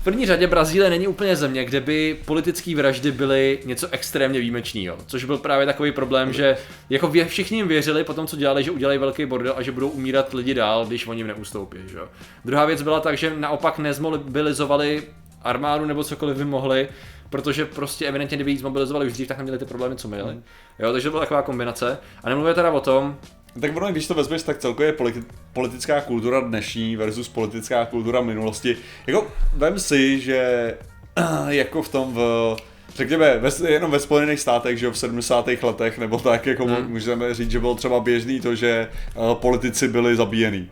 první 0.07 0.25
řadě 0.25 0.48
Brazílie 0.48 0.89
není 0.89 1.07
úplně 1.07 1.36
země, 1.36 1.65
kde 1.65 1.81
by 1.81 2.18
politické 2.25 2.75
vraždy 2.75 3.12
byly 3.12 3.59
něco 3.65 3.88
extrémně 3.92 4.39
výjimečného, 4.39 4.98
což 5.06 5.24
byl 5.24 5.38
právě 5.38 5.65
takový 5.65 5.92
problém, 5.92 6.33
že 6.33 6.57
jako 6.89 7.07
vě, 7.07 7.25
všichni 7.25 7.57
jim 7.57 7.68
věřili 7.68 8.04
po 8.04 8.13
tom, 8.13 8.27
co 8.27 8.36
dělali, 8.36 8.63
že 8.63 8.71
udělají 8.71 9.00
velký 9.00 9.25
bordel 9.25 9.54
a 9.57 9.62
že 9.62 9.71
budou 9.71 9.89
umírat 9.89 10.33
lidi 10.33 10.54
dál, 10.54 10.86
když 10.86 11.07
oni 11.07 11.19
jim 11.19 11.27
neustoupí. 11.27 11.77
Že? 11.88 12.00
Druhá 12.45 12.65
věc 12.65 12.81
byla 12.81 13.00
tak, 13.00 13.18
že 13.18 13.33
naopak 13.38 13.80
nezmobilizovali 13.80 15.04
armádu 15.42 15.86
nebo 15.86 16.04
cokoliv 16.04 16.38
by 16.38 16.45
mohli, 16.45 16.88
protože 17.30 17.65
prostě 17.65 18.06
evidentně, 18.06 18.38
kdyby 18.38 18.51
ji 18.51 18.57
zmobilizovali 18.57 19.07
už 19.07 19.13
dřív, 19.13 19.27
tak 19.27 19.38
neměli 19.38 19.59
ty 19.59 19.65
problémy, 19.65 19.95
co 19.95 20.07
měli. 20.07 20.36
Jo, 20.80 20.92
takže 20.92 21.07
to 21.07 21.12
byla 21.12 21.21
taková 21.21 21.42
kombinace. 21.42 21.98
A 22.24 22.30
nemluvě 22.30 22.54
teda 22.54 22.71
o 22.71 22.80
tom, 22.80 23.18
tak 23.62 23.77
ono, 23.77 23.92
když 23.92 24.07
to 24.07 24.13
vezmeš, 24.13 24.44
tak 24.44 24.57
celkově 24.57 24.92
politi- 24.92 25.24
politická 25.54 26.01
kultura 26.01 26.39
dnešní 26.39 26.95
versus 26.95 27.30
politická 27.30 27.86
kultura 27.86 28.21
minulosti. 28.21 28.77
Jako, 29.07 29.27
vem 29.54 29.80
si, 29.80 30.19
že 30.19 30.74
jako 31.48 31.81
v 31.81 31.89
tom 31.89 32.13
v 32.13 32.57
Řekněme, 32.95 33.38
ve, 33.38 33.71
jenom 33.71 33.92
ve 33.92 34.00
Spojených 34.00 34.39
státech, 34.39 34.77
že 34.77 34.86
jo, 34.86 34.92
v 34.92 34.98
70. 34.98 35.48
letech, 35.63 35.98
nebo 35.98 36.19
tak, 36.19 36.45
jako 36.45 36.65
hmm. 36.65 36.89
můžeme 36.89 37.33
říct, 37.33 37.51
že 37.51 37.59
bylo 37.59 37.75
třeba 37.75 38.00
běžný 38.00 38.39
to, 38.39 38.56
že 38.56 38.88
uh, 39.15 39.33
politici 39.33 39.88
byli 39.88 40.15
zabíjený. 40.15 40.69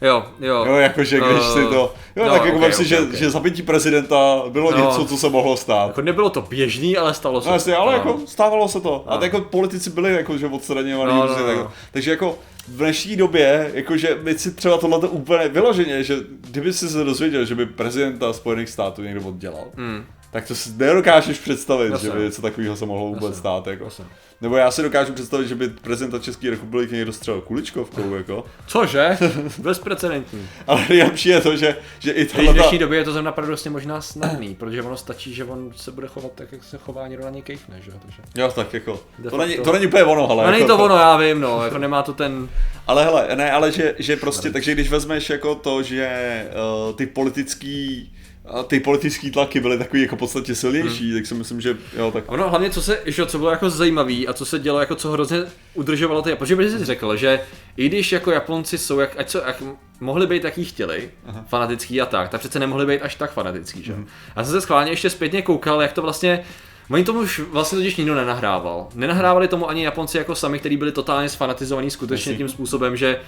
Jo, 0.00 0.24
jo. 0.40 0.64
Jo, 0.68 0.74
jakože 0.76 1.16
když 1.20 1.44
Eh, 1.48 1.52
si 1.52 1.60
to... 1.68 1.94
Jo, 2.16 2.24
no, 2.24 2.30
tak 2.30 2.44
jako 2.44 2.56
ok, 2.56 2.62
vem 2.62 2.72
si, 2.72 2.82
ok, 2.82 2.86
že, 2.88 3.00
ok. 3.00 3.12
že 3.14 3.30
zabití 3.30 3.62
prezidenta 3.62 4.42
bylo 4.48 4.70
No. 4.70 4.76
něco, 4.78 5.04
co 5.04 5.16
se 5.16 5.28
mohlo 5.28 5.56
stát. 5.56 5.86
Jako 5.86 6.02
nebylo 6.02 6.30
to 6.30 6.42
běžný, 6.42 6.96
ale 6.96 7.14
stalo 7.14 7.40
se. 7.40 7.48
No 7.48 7.54
jasně, 7.54 7.76
ale 7.76 7.92
No. 7.92 7.98
jako 7.98 8.18
stávalo 8.26 8.68
se 8.68 8.80
to. 8.80 9.04
A 9.06 9.14
No. 9.14 9.20
tak 9.20 9.32
jako 9.32 9.44
politici 9.48 9.90
byli 9.90 10.12
jako, 10.14 10.38
že 10.38 10.46
odstraňovaní. 10.46 11.12
No, 11.12 11.20
no, 11.20 11.22
prostě 11.26 11.40
no, 11.42 11.46
tak-. 11.62 11.70
Takže 11.92 12.10
jako 12.10 12.38
v 12.68 12.76
dnešní 12.76 13.16
době, 13.16 13.70
jakože 13.74 14.18
my 14.22 14.38
si 14.38 14.50
třeba 14.50 14.78
tohle 14.78 14.98
úplně 14.98 15.48
vyloženě, 15.48 16.02
že 16.02 16.16
kdyby 16.50 16.72
si 16.72 16.88
se 16.88 17.04
dozvěděl, 17.04 17.44
že 17.44 17.54
by 17.54 17.66
prezidenta 17.66 18.32
Spojených 18.32 18.68
států 18.68 19.02
někdo 19.02 19.20
oddělal, 19.28 19.64
Hmm. 19.76 20.04
Tak 20.32 20.46
to 20.46 20.54
si 20.54 20.70
nedokážeš 20.76 21.38
představit, 21.38 21.90
Jasně. 21.90 22.08
že 22.08 22.16
by 22.16 22.22
něco 22.22 22.42
takového 22.42 22.76
se 22.76 22.86
mohlo 22.86 23.06
vůbec 23.06 23.22
Jasně. 23.22 23.36
stát. 23.36 23.66
Jako. 23.66 23.84
Jasně. 23.84 24.04
Nebo 24.40 24.56
já 24.56 24.70
si 24.70 24.82
dokážu 24.82 25.12
představit, 25.12 25.48
že 25.48 25.54
by 25.54 25.68
prezidenta 25.68 26.18
České 26.18 26.50
republiky 26.50 26.94
někdo 26.94 27.12
střelil 27.12 27.40
kuličkovkou, 27.40 28.14
jako. 28.14 28.44
Cože? 28.66 29.18
Bezprecedentní. 29.58 30.48
Ale 30.66 30.86
nejlepší 30.88 31.28
je 31.28 31.40
to, 31.40 31.56
že, 31.56 31.76
že 31.98 32.12
i 32.12 32.24
V 32.24 32.32
tohle... 32.32 32.52
dnešní 32.52 32.78
době 32.78 32.98
je 32.98 33.04
to 33.04 33.12
zrovna 33.12 33.32
paradoxně 33.32 33.70
možná 33.70 34.00
snadný, 34.00 34.54
protože 34.54 34.82
ono 34.82 34.96
stačí, 34.96 35.34
že 35.34 35.44
on 35.44 35.72
se 35.76 35.92
bude 35.92 36.06
chovat 36.06 36.32
tak, 36.34 36.52
jak 36.52 36.64
se 36.64 36.78
chová, 36.78 37.08
někdo 37.08 37.24
na 37.24 37.30
něj 37.30 37.42
kejfne, 37.42 37.80
že 37.84 37.90
jo? 37.90 37.96
Takže... 38.02 38.22
Jo, 38.36 38.52
tak 38.54 38.74
jako, 38.74 39.00
De 39.18 39.30
to 39.30 39.36
není, 39.36 39.56
to 39.56 39.72
není 39.72 39.86
úplně 39.86 40.04
ono, 40.04 40.30
ale 40.30 40.50
není 40.50 40.62
jako 40.62 40.76
to 40.76 40.84
ono, 40.84 40.96
já 40.96 41.16
vím, 41.16 41.40
no, 41.40 41.64
jako 41.64 41.78
nemá 41.78 42.02
to 42.02 42.12
ten... 42.12 42.48
Ale 42.86 43.04
hele, 43.04 43.28
ne, 43.34 43.52
ale 43.52 43.72
že, 43.72 43.94
že 43.98 44.16
prostě, 44.16 44.50
takže 44.50 44.72
když 44.72 44.90
vezmeš 44.90 45.30
jako 45.30 45.54
to, 45.54 45.82
že 45.82 46.46
uh, 46.88 46.96
ty 46.96 47.06
politický 47.06 48.12
uh, 48.50 48.62
ty 48.62 48.80
politický 48.80 49.30
tlaky 49.30 49.60
byly 49.60 49.78
takový 49.78 50.02
jako 50.02 50.16
podstatě 50.16 50.54
silnější, 50.54 51.10
hmm. 51.10 51.18
tak 51.18 51.26
si 51.26 51.34
myslím, 51.34 51.60
že 51.60 51.76
jo, 51.96 52.10
tak 52.10 52.24
Ono 52.26 52.50
hlavně, 52.50 52.70
co 52.70 52.82
se, 52.82 53.00
že, 53.06 53.26
co 53.26 53.38
bylo 53.38 53.50
jako 53.50 53.70
zajímavý 53.70 54.28
a 54.28 54.32
co 54.32 54.44
se 54.44 54.58
dělo, 54.58 54.80
jako 54.80 54.94
co 54.94 55.10
hrozně 55.10 55.38
udržovalo 55.74 56.22
ty, 56.22 56.34
protože 56.36 56.70
jsi 56.70 56.84
řekl, 56.84 57.16
že 57.16 57.40
i 57.76 57.88
když 57.88 58.12
jako 58.12 58.30
Japonci 58.30 58.78
jsou, 58.78 58.98
jak, 58.98 59.18
ať 59.18 59.28
co, 59.28 59.38
jak 59.38 59.62
mohli 60.00 60.26
být, 60.26 60.44
jaký 60.44 60.64
chtěli, 60.64 61.10
Aha. 61.26 61.44
fanatický 61.48 62.00
a 62.00 62.06
tak, 62.06 62.28
tak 62.28 62.40
přece 62.40 62.58
nemohli 62.58 62.86
být 62.86 63.00
až 63.00 63.14
tak 63.14 63.32
fanatický, 63.32 63.82
že? 63.82 63.92
Hmm. 63.92 64.06
Já 64.36 64.44
jsem 64.44 64.52
se 64.52 64.60
schválně 64.60 64.92
ještě 64.92 65.10
zpětně 65.10 65.42
koukal, 65.42 65.82
jak 65.82 65.92
to 65.92 66.02
vlastně 66.02 66.44
Oni 66.90 67.04
tomu 67.04 67.20
už 67.20 67.40
vlastně 67.50 67.78
totiž 67.78 67.96
nikdo 67.96 68.14
nenahrával. 68.14 68.88
Nenahrávali 68.94 69.48
tomu 69.48 69.68
ani 69.68 69.84
Japonci 69.84 70.18
jako 70.18 70.34
sami, 70.34 70.58
kteří 70.58 70.76
byli 70.76 70.92
totálně 70.92 71.28
sfanatizovaní 71.28 71.90
skutečně 71.90 72.32
Jasně. 72.32 72.38
tím 72.38 72.48
způsobem, 72.48 72.96
že 72.96 73.20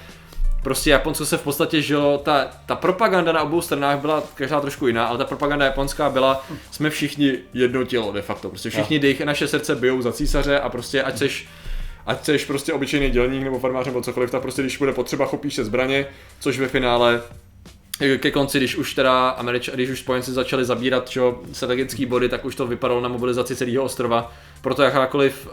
prostě 0.65 0.91
Japonsko 0.91 1.27
se 1.27 1.37
v 1.37 1.43
podstatě 1.43 1.83
žilo, 1.83 2.19
ta, 2.19 2.51
ta 2.67 2.75
propaganda 2.75 3.33
na 3.33 3.43
obou 3.43 3.61
stranách 3.61 3.99
byla 3.99 4.23
každá 4.35 4.61
trošku 4.61 4.87
jiná, 4.87 5.07
ale 5.07 5.19
ta 5.19 5.25
propaganda 5.25 5.65
japonská 5.65 6.11
byla, 6.11 6.47
jsme 6.71 6.91
všichni 6.91 7.33
jedno 7.55 7.85
tělo 7.85 8.13
de 8.13 8.23
facto, 8.23 8.49
prostě 8.49 8.71
všichni 8.71 8.99
dých, 8.99 9.21
naše 9.21 9.49
srdce 9.49 9.75
bijou 9.75 10.03
za 10.03 10.13
císaře 10.13 10.61
a 10.61 10.69
prostě 10.69 11.03
ať 11.03 11.19
seš 11.19 11.49
ať 12.07 12.25
seš 12.25 12.45
prostě 12.45 12.73
obyčejný 12.73 13.11
dělník 13.11 13.43
nebo 13.43 13.59
farmář 13.59 13.87
nebo 13.87 14.03
cokoliv, 14.03 14.31
tak 14.31 14.43
prostě 14.43 14.63
když 14.63 14.77
bude 14.77 14.93
potřeba, 14.93 15.27
chopíš 15.27 15.55
se 15.55 15.65
zbraně, 15.65 16.07
což 16.41 16.59
ve 16.59 16.69
finále 16.69 17.23
ke 18.19 18.31
konci, 18.31 18.59
když 18.59 18.77
už 18.77 18.95
teda 18.95 19.29
Američ, 19.29 19.71
když 19.75 19.91
už 19.91 20.01
spojenci 20.01 20.33
začali 20.33 20.65
zabírat 20.65 21.09
čo, 21.09 21.43
strategické 21.53 22.07
body, 22.07 22.29
tak 22.29 22.45
už 22.45 22.55
to 22.55 22.67
vypadalo 22.67 23.01
na 23.01 23.09
mobilizaci 23.09 23.57
celého 23.57 23.85
ostrova. 23.85 24.33
Proto 24.63 24.83
jakákoliv 24.83 25.47
uh, 25.47 25.53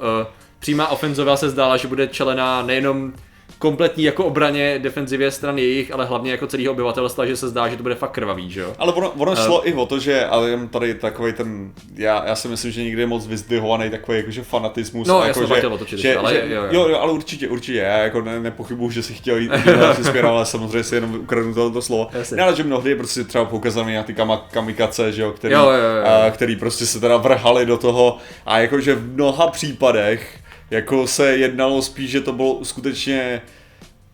přímá 0.60 0.88
ofenzova 0.88 1.38
se 1.38 1.50
zdála, 1.50 1.77
že 1.77 1.88
bude 1.88 2.08
čelená 2.08 2.62
nejenom 2.62 3.13
kompletní 3.60 4.03
jako 4.03 4.25
obraně 4.25 4.79
defenzivě 4.79 5.31
stran 5.31 5.58
jejich, 5.58 5.93
ale 5.93 6.05
hlavně 6.05 6.31
jako 6.31 6.48
celého 6.48 6.72
obyvatelstva, 6.72 7.25
že 7.25 7.38
se 7.38 7.50
zdá, 7.50 7.70
že 7.70 7.77
to 7.77 7.84
bude 7.84 7.96
fakt 7.96 8.12
krvavý, 8.12 8.50
že 8.50 8.62
jo? 8.62 8.74
Ale 8.79 8.93
ono, 8.93 9.10
ono 9.10 9.36
šlo 9.36 9.60
uh, 9.60 9.67
i 9.67 9.74
o 9.74 9.86
to, 9.86 10.00
že 10.00 10.25
ale 10.25 10.50
jen 10.50 10.67
tady 10.67 10.93
takový 10.93 11.34
ten, 11.34 11.72
já, 11.96 12.24
já 12.25 12.36
si 12.36 12.48
myslím, 12.48 12.72
že 12.72 12.84
nikdy 12.84 13.01
je 13.01 13.08
moc 13.08 13.27
vyzdvihovaný 13.27 13.89
takový 13.89 14.17
jakože 14.17 14.43
fanatismus. 14.43 15.08
No, 15.08 15.24
jako, 15.24 15.46
že, 15.46 15.62
to 15.62 15.77
točit, 15.77 16.00
že, 16.00 16.17
ale, 16.17 16.34
že, 16.34 16.43
jo, 16.48 16.63
jo. 16.72 16.89
jo, 16.89 17.00
ale 17.00 17.12
určitě, 17.12 17.48
určitě, 17.48 17.77
já 17.77 17.98
jako 17.98 18.22
ne, 18.22 18.39
nepochybuju, 18.39 18.91
že 18.91 19.03
si 19.03 19.13
chtěl 19.13 19.38
jít, 19.38 19.51
jít 19.53 20.24
ale 20.24 20.46
samozřejmě 20.46 20.84
si 20.84 20.96
jenom 20.96 21.15
ukradnu 21.15 21.53
tohle 21.53 21.81
slovo. 21.81 22.10
Ne, 22.36 22.43
ale 22.43 22.55
že 22.55 22.63
mnohdy 22.63 22.89
je 22.89 22.96
prostě 22.96 23.24
třeba 23.24 23.46
poukazaný 23.46 23.96
na 23.96 24.03
ty 24.03 24.13
kama, 24.13 24.48
kamikace, 24.51 25.12
že 25.12 25.22
jo, 25.22 25.31
který, 25.31 25.53
jo, 25.53 25.62
jo, 25.62 25.70
jo. 25.72 26.05
A, 26.27 26.31
který 26.31 26.55
prostě 26.55 26.86
se 26.86 27.00
teda 27.00 27.17
vrhali 27.17 27.65
do 27.65 27.77
toho 27.77 28.17
a 28.46 28.60
jakože 28.60 28.96
v 28.96 29.13
mnoha 29.13 29.48
případech 29.48 30.40
jako 30.72 31.08
se 31.08 31.38
jednalo 31.38 31.82
spíš, 31.82 32.12
že 32.12 32.22
to 32.22 32.34
bylo 32.34 32.66
skutečně 32.66 33.42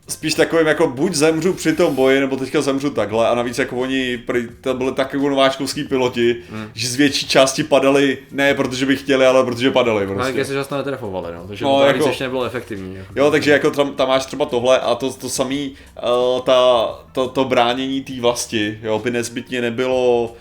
spíš 0.09 0.33
takovým 0.33 0.67
jako 0.67 0.87
buď 0.87 1.13
zemřu 1.13 1.53
při 1.53 1.73
tom 1.73 1.95
boji, 1.95 2.19
nebo 2.19 2.37
teďka 2.37 2.61
zemřu 2.61 2.89
takhle 2.89 3.27
a 3.27 3.35
navíc 3.35 3.59
jako 3.59 3.77
oni, 3.77 4.23
to 4.61 4.73
byly 4.73 4.91
tak 4.91 5.13
jako 5.13 5.29
nováčkovský 5.29 5.83
piloti, 5.83 6.35
hmm. 6.51 6.69
že 6.73 6.87
z 6.87 6.95
větší 6.95 7.27
části 7.27 7.63
padali 7.63 8.17
ne 8.31 8.53
protože 8.53 8.85
by 8.85 8.95
chtěli, 8.95 9.25
ale 9.25 9.45
protože 9.45 9.71
padali 9.71 10.07
prostě. 10.07 10.33
Ale 10.33 10.45
se 10.45 10.53
často 10.53 10.77
netrefovali, 10.77 11.35
no, 11.35 11.47
takže 11.47 11.65
no, 11.65 11.79
to 11.79 11.85
jako, 11.85 12.07
ještě 12.07 12.23
nebylo 12.23 12.45
efektivní. 12.45 12.95
Jako. 12.95 13.13
Jo, 13.15 13.31
takže 13.31 13.51
jako 13.51 13.71
tam, 13.71 13.93
tam 13.93 14.07
máš 14.07 14.25
třeba 14.25 14.45
tohle 14.45 14.79
a 14.79 14.95
to, 14.95 15.13
to 15.13 15.29
samý, 15.29 15.73
uh, 16.03 16.41
ta, 16.41 16.87
to, 17.11 17.27
to 17.27 17.45
bránění 17.45 18.01
té 18.01 18.21
vlasti, 18.21 18.79
jo, 18.83 18.99
by 18.99 19.11
nezbytně 19.11 19.61
nebylo 19.61 20.33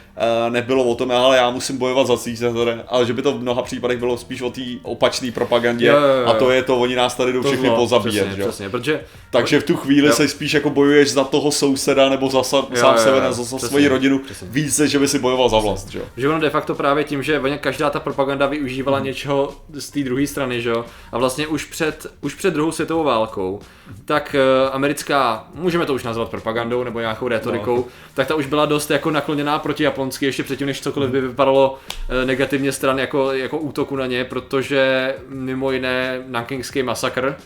nebylo 0.49 0.85
o 0.85 0.94
tom, 0.94 1.11
ale 1.11 1.37
já 1.37 1.50
musím 1.50 1.78
bojovat 1.78 2.06
za 2.06 2.16
císaře, 2.16 2.85
ale 2.88 3.06
že 3.06 3.12
by 3.12 3.23
to 3.23 3.32
v 3.32 3.40
mnoha 3.40 3.62
případech 3.62 3.99
bylo 3.99 4.16
spíš 4.16 4.42
o 4.42 4.50
té 4.50 4.61
opačné 4.82 5.32
propagandě 5.32 5.87
jo, 5.87 5.96
jo, 5.96 6.20
jo. 6.20 6.26
a 6.26 6.35
to 6.35 6.50
je 6.50 6.62
to, 6.62 6.78
oni 6.80 6.96
nás 6.96 7.14
tady 7.14 7.32
jdou 7.32 7.42
všechny 7.42 7.68
zlo, 7.68 7.76
pozabíjet. 7.76 8.26
Přesně, 8.26 8.42
jo? 8.42 8.49
přesně, 8.49 8.68
protože... 8.68 9.00
Takže 9.30 9.61
v 9.61 9.64
tu 9.64 9.76
chvíli 9.76 10.08
jo. 10.08 10.14
se 10.14 10.28
spíš 10.28 10.54
jako 10.54 10.70
bojuješ 10.70 11.11
za 11.12 11.25
toho 11.25 11.52
souseda 11.52 12.08
nebo 12.08 12.30
za 12.30 12.42
sa, 12.42 12.56
jo, 12.56 12.66
sám 12.75 12.94
jo, 12.94 13.00
sebe, 13.00 13.26
jo, 13.26 13.32
za, 13.32 13.42
za 13.42 13.58
svoji 13.58 13.88
rodinu, 13.88 14.18
přesně. 14.18 14.49
více, 14.50 14.88
že 14.88 14.99
by 14.99 15.08
si 15.08 15.18
bojoval 15.18 15.49
za 15.49 15.58
vlast. 15.58 15.90
Že, 15.90 16.00
že 16.16 16.28
ono 16.28 16.40
de 16.40 16.50
facto 16.50 16.75
právě 16.75 17.04
tím, 17.04 17.23
že 17.23 17.40
každá 17.61 17.90
ta 17.90 18.00
propaganda 18.00 18.46
využívala 18.46 18.99
hmm. 18.99 19.06
něčeho 19.06 19.54
z 19.75 19.90
té 19.90 20.00
druhé 20.00 20.26
strany, 20.26 20.62
že 20.62 20.70
jo? 20.70 20.85
A 21.12 21.18
vlastně 21.18 21.46
už 21.46 21.64
před, 21.64 22.06
už 22.20 22.35
před 22.35 22.54
druhou 22.54 22.73
světovou 22.73 23.04
válkou, 23.04 23.61
tak 24.04 24.37
uh, 24.38 24.75
americká, 24.75 25.49
můžeme 25.54 25.87
to 25.87 25.94
už 25.94 26.04
nazvat 26.04 26.28
propagandou 26.28 26.85
nebo 26.85 27.00
nějakou 27.00 27.28
retorikou, 27.28 27.76
no. 27.76 27.85
tak 28.14 28.28
ta 28.28 28.35
už 28.35 28.46
byla 28.46 28.66
dost 28.66 28.90
jako 28.90 29.11
nakloněná 29.11 29.58
proti 29.58 29.82
Japonsku 29.82 30.05
japonsky 30.06 30.26
ještě 30.26 30.42
předtím, 30.42 30.66
než 30.66 30.80
cokoliv 30.80 31.10
by 31.10 31.20
vypadalo 31.20 31.78
eh, 32.08 32.25
negativně 32.25 32.72
stran 32.72 32.98
jako, 32.98 33.32
jako 33.32 33.58
útoku 33.58 33.96
na 33.96 34.06
ně, 34.06 34.25
protože 34.25 35.14
mimo 35.28 35.70
jiné 35.72 36.25
Nankingský 36.26 36.82
masakr, 36.82 37.36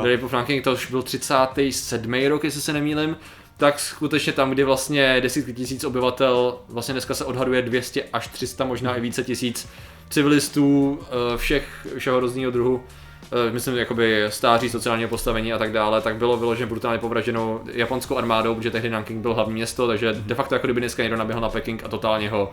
který 0.00 0.18
po 0.18 0.28
Nanking 0.32 0.64
to 0.64 0.72
už 0.72 0.90
byl 0.90 1.02
37. 1.02 2.14
rok, 2.28 2.44
jestli 2.44 2.60
se 2.60 2.72
nemýlim, 2.72 3.16
tak 3.56 3.80
skutečně 3.80 4.32
tam, 4.32 4.50
kdy 4.50 4.64
vlastně 4.64 5.20
desítky 5.20 5.52
tisíc 5.52 5.84
obyvatel, 5.84 6.58
vlastně 6.68 6.92
dneska 6.92 7.14
se 7.14 7.24
odhaduje 7.24 7.62
200 7.62 8.04
až 8.12 8.28
300, 8.28 8.64
možná 8.64 8.96
i 8.96 9.00
více 9.00 9.24
tisíc 9.24 9.68
civilistů 10.10 10.98
eh, 11.02 11.36
všech, 11.36 11.86
všeho 11.98 12.20
různého 12.20 12.50
druhu, 12.50 12.82
myslím, 13.50 13.76
jakoby 13.76 14.24
stáří 14.28 14.70
sociálního 14.70 15.08
postavení 15.08 15.52
a 15.52 15.58
tak 15.58 15.72
dále, 15.72 16.00
tak 16.00 16.16
bylo 16.16 16.36
vyloženě 16.36 16.66
brutálně 16.66 16.98
povraženo 16.98 17.60
japonskou 17.72 18.16
armádou, 18.16 18.54
protože 18.54 18.70
tehdy 18.70 18.90
Nanking 18.90 19.22
byl 19.22 19.34
hlavní 19.34 19.54
město, 19.54 19.86
takže 19.86 20.12
de 20.12 20.34
facto 20.34 20.54
jako 20.54 20.66
kdyby 20.66 20.80
dneska 20.80 21.02
někdo 21.02 21.16
naběhl 21.18 21.40
na 21.40 21.48
Peking 21.48 21.84
a 21.84 21.88
totálně 21.88 22.30
ho 22.30 22.52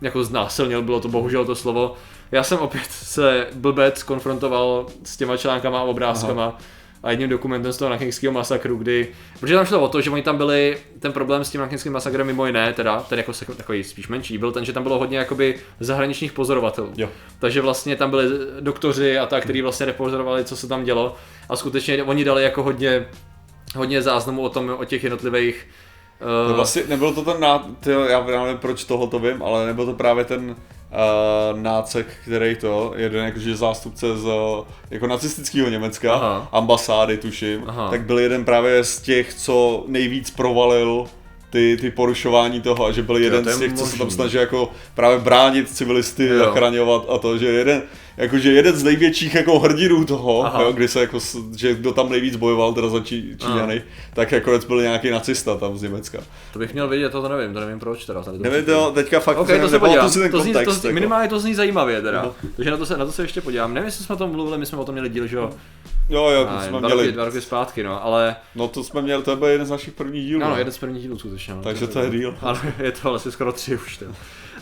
jako 0.00 0.24
znásilnil, 0.24 0.82
bylo 0.82 1.00
to 1.00 1.08
bohužel 1.08 1.44
to 1.44 1.54
slovo. 1.54 1.94
Já 2.32 2.42
jsem 2.42 2.58
opět 2.58 2.86
se 2.90 3.46
blbec 3.54 4.02
konfrontoval 4.02 4.86
s 5.04 5.16
těma 5.16 5.36
článkama 5.36 5.78
a 5.78 5.82
obrázkama. 5.82 6.44
Aha 6.44 6.58
a 7.02 7.10
jedním 7.10 7.28
dokumentem 7.28 7.72
z 7.72 7.76
toho 7.76 7.88
Nankingského 7.88 8.32
masakru, 8.32 8.76
kdy, 8.76 9.08
protože 9.40 9.54
tam 9.54 9.66
šlo 9.66 9.80
o 9.80 9.88
to, 9.88 10.00
že 10.00 10.10
oni 10.10 10.22
tam 10.22 10.36
byli, 10.36 10.78
ten 11.00 11.12
problém 11.12 11.44
s 11.44 11.50
tím 11.50 11.60
Nankingským 11.60 11.92
masakrem 11.92 12.26
mimo 12.26 12.46
jiné, 12.46 12.72
teda, 12.72 13.00
ten 13.00 13.18
jako 13.18 13.32
takový 13.56 13.84
spíš 13.84 14.08
menší, 14.08 14.38
byl 14.38 14.52
ten, 14.52 14.64
že 14.64 14.72
tam 14.72 14.82
bylo 14.82 14.98
hodně 14.98 15.18
jakoby 15.18 15.54
zahraničních 15.80 16.32
pozorovatelů. 16.32 16.92
Jo. 16.96 17.08
Takže 17.38 17.60
vlastně 17.60 17.96
tam 17.96 18.10
byli 18.10 18.24
doktoři 18.60 19.18
a 19.18 19.26
tak, 19.26 19.42
kteří 19.42 19.62
vlastně 19.62 19.86
repozorovali, 19.86 20.44
co 20.44 20.56
se 20.56 20.68
tam 20.68 20.84
dělo 20.84 21.16
a 21.48 21.56
skutečně 21.56 22.02
oni 22.02 22.24
dali 22.24 22.42
jako 22.42 22.62
hodně, 22.62 23.06
hodně 23.76 24.02
záznamů 24.02 24.42
o 24.42 24.48
tom, 24.48 24.76
o 24.78 24.84
těch 24.84 25.04
jednotlivých 25.04 25.66
Uh... 26.20 26.50
No 26.50 26.56
vlastně 26.56 26.82
nebylo 26.88 27.14
to 27.14 27.24
ten, 27.24 27.40
ná... 27.40 27.66
Tyjo, 27.80 28.04
já 28.04 28.26
nevím 28.26 28.58
proč 28.58 28.84
toho 28.84 29.06
to 29.06 29.18
vím, 29.18 29.42
ale 29.42 29.66
nebyl 29.66 29.86
to 29.86 29.92
právě 29.92 30.24
ten 30.24 30.56
uh, 30.90 31.60
nácek, 31.60 32.06
který 32.22 32.56
to, 32.56 32.92
jeden 32.96 33.24
jakože 33.24 33.56
zástupce 33.56 34.16
z 34.18 34.28
jako 34.90 35.06
nacistického 35.06 35.68
Německa, 35.68 36.14
Aha. 36.14 36.48
ambasády 36.52 37.16
tuším, 37.16 37.62
Aha. 37.66 37.90
tak 37.90 38.04
byl 38.04 38.18
jeden 38.18 38.44
právě 38.44 38.84
z 38.84 39.00
těch, 39.00 39.34
co 39.34 39.84
nejvíc 39.88 40.30
provalil 40.30 41.06
ty, 41.50 41.76
ty 41.80 41.90
porušování 41.90 42.60
toho 42.60 42.86
a 42.86 42.92
že 42.92 43.02
byl 43.02 43.16
jeden 43.16 43.44
z 43.44 43.58
těch, 43.58 43.72
co 43.72 43.86
se 43.86 43.98
tam 43.98 44.10
snaží 44.10 44.36
jako 44.36 44.70
právě 44.94 45.18
bránit 45.18 45.70
civilisty, 45.70 46.26
jo. 46.26 46.38
zachraňovat 46.38 47.04
a 47.08 47.18
to, 47.18 47.38
že 47.38 47.46
jeden, 47.46 47.82
jakože 48.16 48.52
jeden 48.52 48.76
z 48.76 48.82
největších 48.82 49.34
jako 49.34 49.58
hrdinů 49.58 50.04
toho, 50.04 50.52
jo, 50.60 50.72
kdy 50.72 50.88
se 50.88 51.00
jako, 51.00 51.18
že 51.56 51.74
kdo 51.74 51.92
tam 51.92 52.10
nejvíc 52.10 52.36
bojoval 52.36 52.74
teda 52.74 52.88
za 52.88 53.00
Čí, 53.00 53.36
Číňany, 53.38 53.82
tak 54.14 54.32
jako 54.32 54.58
byl 54.68 54.82
nějaký 54.82 55.10
nacista 55.10 55.56
tam 55.56 55.78
z 55.78 55.82
Německa. 55.82 56.18
To 56.52 56.58
bych 56.58 56.72
měl 56.72 56.88
vědět, 56.88 57.12
to, 57.12 57.22
to 57.22 57.28
nevím, 57.28 57.54
to 57.54 57.60
nevím 57.60 57.80
proč 57.80 58.04
teda. 58.04 58.22
Tady 58.22 58.38
to 58.38 58.44
nevím, 58.44 58.64
to, 58.64 58.92
teďka 58.92 59.20
fakt 59.20 59.38
okay, 59.38 59.60
to 59.60 59.68
se 59.68 59.78
podívám, 59.78 60.10
to, 60.10 60.28
to, 60.30 60.40
zní, 60.40 60.52
to 60.52 60.72
zní, 60.72 60.86
jako. 60.86 60.94
minimálně 60.94 61.28
to 61.28 61.40
zní 61.40 61.54
zajímavě 61.54 62.02
teda, 62.02 62.22
no. 62.22 62.34
takže 62.56 62.70
na 62.70 62.76
to, 62.76 62.86
se, 62.86 62.96
na 62.96 63.04
to 63.04 63.12
se 63.12 63.22
ještě 63.22 63.40
podívám. 63.40 63.74
Nevím, 63.74 63.86
jestli 63.86 64.04
jsme 64.04 64.14
o 64.14 64.18
tom 64.18 64.30
mluvili, 64.30 64.58
my 64.58 64.66
jsme 64.66 64.78
o 64.78 64.84
tom 64.84 64.92
měli 64.92 65.08
díl, 65.08 65.26
že 65.26 65.36
jo? 65.36 65.50
Jo, 66.08 66.28
jo, 66.28 66.44
to 66.44 66.60
jsme 66.60 66.70
dva 66.70 66.80
měli. 66.80 67.02
Roky, 67.02 67.12
dva 67.12 67.24
roky 67.24 67.40
zpátky, 67.40 67.82
no, 67.82 68.04
ale... 68.04 68.36
No 68.54 68.68
to 68.68 68.84
jsme 68.84 69.02
měli, 69.02 69.22
to 69.22 69.36
byl 69.36 69.48
jeden 69.48 69.66
z 69.66 69.70
našich 69.70 69.94
prvních 69.94 70.26
dílů. 70.26 70.40
No, 70.40 70.48
no 70.48 70.56
jeden 70.56 70.72
z 70.72 70.78
prvních 70.78 71.02
dílů 71.02 71.18
skutečně. 71.18 71.54
No, 71.54 71.62
Takže 71.62 71.86
to, 71.86 72.00
je 72.00 72.10
díl. 72.10 72.34
Ale 72.40 72.60
je 72.78 72.92
to 72.92 73.08
vlastně 73.08 73.32
skoro 73.32 73.52
tři 73.52 73.76
už. 73.76 73.96
Ten. 73.96 74.14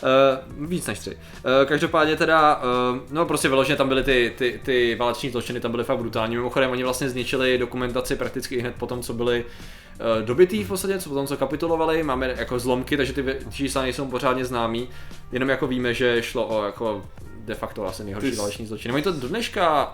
Uh, 0.05 0.67
víc 0.69 0.87
než 0.87 0.99
tři. 0.99 1.15
Uh, 1.15 1.19
každopádně 1.65 2.15
teda, 2.15 2.55
uh, 2.55 2.99
no 3.11 3.25
prostě 3.25 3.49
vyloženě 3.49 3.75
tam 3.75 3.87
byly 3.87 4.03
ty, 4.03 4.33
ty, 4.37 4.59
ty 4.63 4.95
váleční 4.95 5.29
zločiny, 5.29 5.59
tam 5.59 5.71
byly 5.71 5.83
fakt 5.83 5.97
brutální. 5.97 6.35
Mimochodem 6.35 6.71
oni 6.71 6.83
vlastně 6.83 7.09
zničili 7.09 7.57
dokumentaci 7.57 8.15
prakticky 8.15 8.59
hned 8.59 8.75
po 8.79 8.87
tom, 8.87 9.01
co 9.01 9.13
byli 9.13 9.43
uh, 9.43 10.25
dobitý 10.25 10.63
v 10.63 10.67
podstatě, 10.67 10.99
co 10.99 11.09
potom 11.09 11.27
co 11.27 11.37
kapitulovali, 11.37 12.03
máme 12.03 12.33
jako 12.37 12.59
zlomky, 12.59 12.97
takže 12.97 13.13
ty 13.13 13.35
čísla 13.51 13.81
nejsou 13.81 14.05
pořádně 14.05 14.45
známý, 14.45 14.89
jenom 15.31 15.49
jako 15.49 15.67
víme, 15.67 15.93
že 15.93 16.21
šlo 16.21 16.47
o 16.47 16.65
jako 16.65 17.05
de 17.45 17.55
facto 17.55 17.87
asi 17.87 18.03
nejhorší 18.03 18.31
Ty... 18.31 18.37
váleční 18.37 18.65
zločiny. 18.65 18.93
Oni 18.93 19.03
to 19.03 19.11
do 19.11 19.27
dneška 19.27 19.91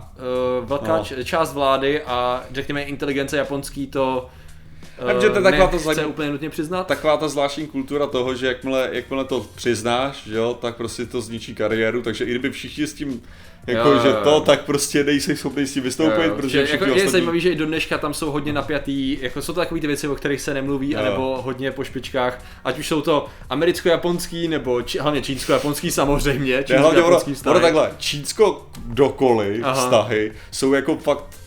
uh, 0.62 0.66
velká 0.68 0.98
no. 0.98 1.24
část 1.24 1.54
vlády 1.54 2.02
a 2.04 2.44
řekněme 2.52 2.84
inteligence 2.84 3.38
japonský 3.38 3.88
to 3.88 4.30
Uh, 5.16 5.22
že 5.22 5.30
to 5.30 5.38
je 5.38 5.44
taková 5.44 5.68
to 5.68 5.80
zla... 5.80 6.06
úplně 6.06 6.30
nutně 6.30 6.50
přiznat. 6.50 6.88
Taková 6.88 7.18
ta 7.18 7.28
zvláštní 7.28 7.68
kultura 7.68 8.08
toho, 8.08 8.36
že 8.36 8.48
jakmile, 8.48 8.90
jakmile 8.92 9.26
to 9.26 9.46
přiznáš, 9.56 10.26
jo, 10.26 10.58
tak 10.62 10.76
prostě 10.76 11.06
to 11.06 11.22
zničí 11.22 11.56
kariéru, 11.56 12.02
takže 12.02 12.26
i 12.26 12.30
kdyby 12.30 12.52
všichni 12.52 12.88
s 12.88 12.94
tím 12.94 13.22
jako, 13.68 13.90
jo, 13.90 14.00
že 14.04 14.14
to, 14.14 14.40
tak 14.42 14.66
prostě 14.66 15.04
nejsi 15.04 15.36
schopný 15.36 15.66
s 15.66 15.74
tím 15.74 15.84
vystoupit, 15.84 16.26
jo, 16.26 16.36
protože 16.36 16.60
jako 16.60 16.86
Je 16.86 16.92
ostatní... 16.92 17.12
zajímavý, 17.12 17.40
že 17.40 17.50
i 17.50 17.56
do 17.56 17.66
dneška 17.66 17.98
tam 17.98 18.14
jsou 18.14 18.32
hodně 18.32 18.54
napjatý, 18.54 19.18
jako 19.22 19.42
jsou 19.42 19.54
to 19.54 19.60
takové 19.60 19.82
ty 19.82 19.88
věci, 19.88 20.08
o 20.08 20.16
kterých 20.16 20.42
se 20.42 20.54
nemluví, 20.54 20.92
jo. 20.92 21.00
anebo 21.00 21.42
hodně 21.42 21.72
po 21.72 21.84
špičkách, 21.84 22.46
ať 22.64 22.80
už 22.80 22.88
jsou 22.88 23.02
to 23.02 23.26
americko-japonský, 23.50 24.48
nebo 24.48 24.82
či, 24.82 25.00
hlavně 25.00 25.22
čínsko-japonský 25.22 25.92
samozřejmě, 25.92 26.64
čínsko-japonský 26.64 27.34
vztahy. 27.34 27.56
Ono 27.56 27.66
takhle, 27.66 27.92
čínsko-dokoliv 27.98 29.66
vztahy 29.74 30.32
jsou 30.52 30.74
jako 30.74 30.98
fakt 30.98 31.41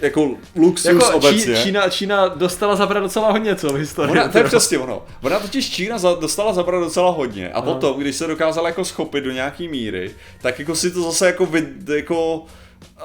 jako 0.00 0.30
luxus 0.56 0.84
jako 0.84 1.10
obecně. 1.10 1.56
Čí, 1.56 1.62
Čína, 1.62 1.88
Čína 1.88 2.28
dostala 2.28 2.76
zabrat 2.76 3.02
docela 3.02 3.32
hodně, 3.32 3.56
co 3.56 3.72
v 3.72 3.76
historii. 3.76 4.10
Ona, 4.10 4.28
to 4.28 4.38
je 4.38 4.44
přesně 4.44 4.78
ono. 4.78 5.02
Ona 5.22 5.40
totiž 5.40 5.70
Čína 5.70 5.98
za, 5.98 6.14
dostala 6.14 6.52
zabrat 6.52 6.82
docela 6.82 7.10
hodně 7.10 7.52
a 7.52 7.62
potom, 7.62 8.00
když 8.00 8.16
se 8.16 8.26
dokázala 8.26 8.68
jako 8.68 8.84
schopit 8.84 9.24
do 9.24 9.30
nějaký 9.32 9.68
míry, 9.68 10.10
tak 10.42 10.58
jako 10.58 10.74
si 10.74 10.90
to 10.90 11.02
zase 11.02 11.26
jako, 11.26 11.46
vid, 11.46 11.88
jako 11.88 12.44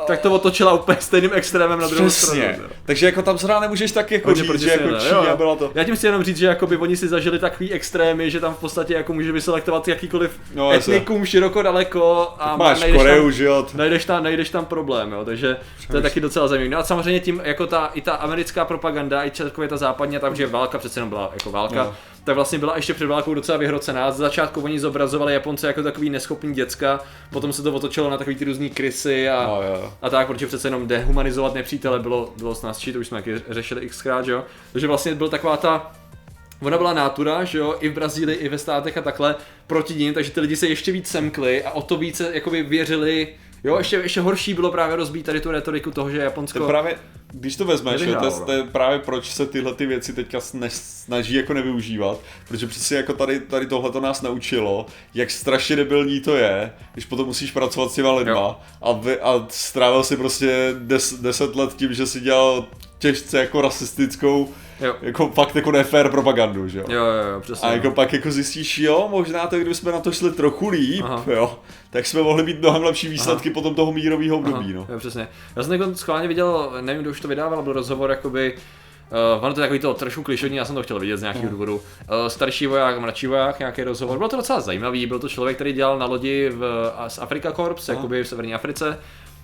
tak 0.07 0.19
to 0.19 0.31
otočila 0.31 0.73
úplně 0.73 0.97
stejným 1.01 1.31
extrémem 1.33 1.79
na 1.79 1.88
druhou 1.88 2.07
Přesně. 2.09 2.53
stranu. 2.53 2.69
Takže 2.85 3.05
jako 3.05 3.21
tam 3.21 3.38
zrovna 3.38 3.59
nemůžeš 3.59 3.91
tak 3.91 4.11
jako 4.11 4.33
říct, 4.33 4.61
že 4.61 4.69
jako 4.69 5.00
Čína 5.00 5.35
byla 5.35 5.55
to. 5.55 5.71
Já 5.75 5.83
tím 5.83 5.95
si 5.95 6.07
jenom 6.07 6.23
říct, 6.23 6.38
že 6.38 6.45
jako 6.45 6.67
by 6.67 6.77
oni 6.77 6.97
si 6.97 7.07
zažili 7.07 7.39
takový 7.39 7.71
extrémy, 7.71 8.31
že 8.31 8.39
tam 8.39 8.53
v 8.53 8.57
podstatě 8.57 8.93
jako 8.93 9.13
může 9.13 9.31
vyselektovat 9.31 9.88
jakýkoliv 9.88 10.39
no, 10.55 10.71
etnikum 10.71 11.25
široko 11.25 11.61
daleko 11.61 12.33
a 12.39 12.57
máš 12.57 12.79
najdeš 12.79 12.97
Koreu, 13.01 13.21
tam, 13.23 13.31
že 13.31 13.45
jo? 13.45 13.67
Najdeš 13.73 14.05
tam, 14.05 14.23
najdeš 14.23 14.50
tam 14.50 14.65
problém, 14.65 15.11
jo, 15.11 15.25
takže 15.25 15.57
to 15.91 15.97
je 15.97 16.01
taky 16.03 16.19
docela 16.19 16.47
zajímavé. 16.47 16.69
No 16.69 16.77
a 16.77 16.83
samozřejmě 16.83 17.19
tím 17.19 17.41
jako 17.43 17.67
ta, 17.67 17.91
i 17.93 18.01
ta 18.01 18.13
americká 18.13 18.65
propaganda, 18.65 19.25
i 19.25 19.31
celkově 19.31 19.69
ta 19.69 19.77
západní, 19.77 20.19
takže 20.19 20.47
válka 20.47 20.77
přece 20.77 21.00
jenom 21.00 21.09
byla 21.09 21.31
jako 21.33 21.51
válka, 21.51 21.83
no 21.83 21.95
tak 22.23 22.35
vlastně 22.35 22.59
byla 22.59 22.75
ještě 22.75 22.93
před 22.93 23.05
válkou 23.05 23.33
docela 23.33 23.57
vyhrocená. 23.57 24.11
Z 24.11 24.17
začátku 24.17 24.61
oni 24.61 24.79
zobrazovali 24.79 25.33
Japonce 25.33 25.67
jako 25.67 25.83
takový 25.83 26.09
neschopný 26.09 26.53
děcka, 26.53 26.99
potom 27.31 27.53
se 27.53 27.63
to 27.63 27.73
otočilo 27.73 28.09
na 28.09 28.17
takový 28.17 28.35
ty 28.35 28.45
různý 28.45 28.69
krysy 28.69 29.29
a, 29.29 29.47
no, 29.47 29.61
jo. 29.61 29.93
a 30.01 30.09
tak, 30.09 30.27
protože 30.27 30.47
přece 30.47 30.67
jenom 30.67 30.87
dehumanizovat 30.87 31.53
nepřítele 31.53 31.99
bylo, 31.99 32.33
bylo 32.37 32.55
snazší, 32.55 32.93
to 32.93 32.99
už 32.99 33.07
jsme 33.07 33.17
taky 33.17 33.41
řešili 33.49 33.89
xkrát, 33.89 34.25
že 34.25 34.31
jo. 34.31 34.43
Takže 34.71 34.87
vlastně 34.87 35.15
byl 35.15 35.29
taková 35.29 35.57
ta 35.57 35.91
Ona 36.61 36.77
byla 36.77 36.93
nátura, 36.93 37.43
že 37.43 37.57
jo, 37.57 37.75
i 37.79 37.89
v 37.89 37.93
Brazílii, 37.93 38.37
i 38.37 38.49
ve 38.49 38.57
státech 38.57 38.97
a 38.97 39.01
takhle 39.01 39.35
proti 39.67 39.93
ním, 39.93 40.13
takže 40.13 40.31
ty 40.31 40.39
lidi 40.39 40.55
se 40.55 40.67
ještě 40.67 40.91
víc 40.91 41.07
semkli 41.07 41.63
a 41.63 41.71
o 41.71 41.81
to 41.81 41.97
více 41.97 42.29
jakoby 42.33 42.63
věřili 42.63 43.27
Jo, 43.63 43.77
ještě, 43.77 43.96
ještě 43.96 44.22
horší 44.22 44.53
bylo 44.53 44.72
právě 44.72 44.96
rozbít 44.96 45.25
tady 45.25 45.41
tu 45.41 45.51
retoriku 45.51 45.91
toho, 45.91 46.10
že 46.10 46.18
Japonsko 46.18 46.60
to 46.60 46.68
právě, 46.68 46.98
když 47.32 47.56
to 47.56 47.65
vezmeš, 47.65 48.01
jo, 48.01 48.15
to, 48.20 48.25
je, 48.25 48.32
to 48.46 48.51
je 48.51 48.63
právě 48.63 49.00
proč 49.00 49.32
se 49.32 49.46
tyhle 49.46 49.74
ty 49.74 49.86
věci 49.86 50.13
teďka 50.13 50.39
snaží 50.70 51.34
jako 51.34 51.53
nevyužívat, 51.53 52.20
protože 52.48 52.68
přesně 52.68 52.98
jako 52.98 53.13
tady, 53.13 53.39
tady 53.39 53.65
tohle 53.65 53.91
to 53.91 54.01
nás 54.01 54.22
naučilo, 54.22 54.86
jak 55.13 55.32
strašně 55.32 55.75
debilní 55.75 56.20
to 56.20 56.36
je, 56.36 56.74
když 56.94 57.06
potom 57.06 57.25
musíš 57.25 57.51
pracovat 57.51 57.91
s 57.91 57.96
těma 57.96 58.13
lidma 58.13 58.60
a, 58.82 58.91
vy, 58.91 59.20
a 59.20 59.46
strávil 59.50 60.03
si 60.03 60.18
prostě 60.18 60.75
des, 60.80 61.13
deset 61.13 61.56
let 61.56 61.74
tím, 61.75 61.94
že 61.94 62.06
si 62.06 62.20
dělal 62.20 62.65
těžce 63.00 63.38
jako 63.39 63.62
rasistickou 63.62 64.50
Jo. 64.81 64.95
Jako 65.01 65.27
fakt 65.29 65.55
jako 65.55 65.71
nefér 65.71 66.09
propagandu, 66.11 66.67
že 66.67 66.79
jo? 66.79 66.85
Jo, 66.89 67.05
jo, 67.05 67.33
jo, 67.33 67.39
přesně. 67.41 67.69
A 67.69 67.71
jako 67.73 67.88
no. 67.88 67.93
pak 67.93 68.13
jako 68.13 68.31
zjistíš, 68.31 68.79
jo, 68.79 69.07
možná 69.11 69.47
to, 69.47 69.55
kdyby 69.55 69.75
jsme 69.75 69.91
na 69.91 70.00
to 70.00 70.11
šli 70.11 70.31
trochu 70.31 70.69
líp, 70.69 71.05
Aha. 71.05 71.23
jo, 71.27 71.59
tak 71.89 72.05
jsme 72.05 72.21
mohli 72.21 72.43
mít 72.43 72.59
mnohem 72.59 72.83
lepší 72.83 73.07
výsledky 73.07 73.50
Aha. 73.50 73.53
potom 73.53 73.75
toho 73.75 73.91
mírového 73.91 74.38
období, 74.38 74.65
Aha. 74.65 74.73
no. 74.73 74.88
Jo, 74.89 75.00
přesně. 75.00 75.27
Já 75.55 75.63
jsem 75.63 75.71
jako 75.71 75.95
schválně 75.95 76.27
viděl, 76.27 76.71
nevím, 76.81 77.01
kdo 77.01 77.11
už 77.11 77.21
to 77.21 77.27
vydával, 77.27 77.63
byl 77.63 77.73
rozhovor, 77.73 78.09
jakoby, 78.09 78.53
Uh, 79.38 79.43
ono 79.43 79.53
to 79.53 79.61
je 79.61 79.63
takový 79.63 79.79
to 79.79 79.93
trošku 79.93 80.23
klišovní, 80.23 80.57
já 80.57 80.65
jsem 80.65 80.75
to 80.75 80.83
chtěl 80.83 81.00
vidět 81.00 81.17
z 81.17 81.21
nějakého 81.21 81.50
důvodu. 81.50 81.75
Uh, 81.75 81.81
starší 82.27 82.67
voják, 82.67 83.00
mladší 83.00 83.27
voják, 83.27 83.59
nějaký 83.59 83.83
rozhovor. 83.83 84.17
Bylo 84.17 84.29
to 84.29 84.35
docela 84.35 84.59
zajímavý, 84.59 85.05
byl 85.05 85.19
to 85.19 85.29
člověk, 85.29 85.57
který 85.57 85.73
dělal 85.73 86.00
na 86.00 86.05
lodi 86.05 86.50
v, 86.50 86.91
z 87.07 87.19
Afrika 87.19 87.51
Corps, 87.51 87.89
jakoby 87.89 88.23
v 88.23 88.27
severní 88.27 88.53
Africe. 88.53 89.00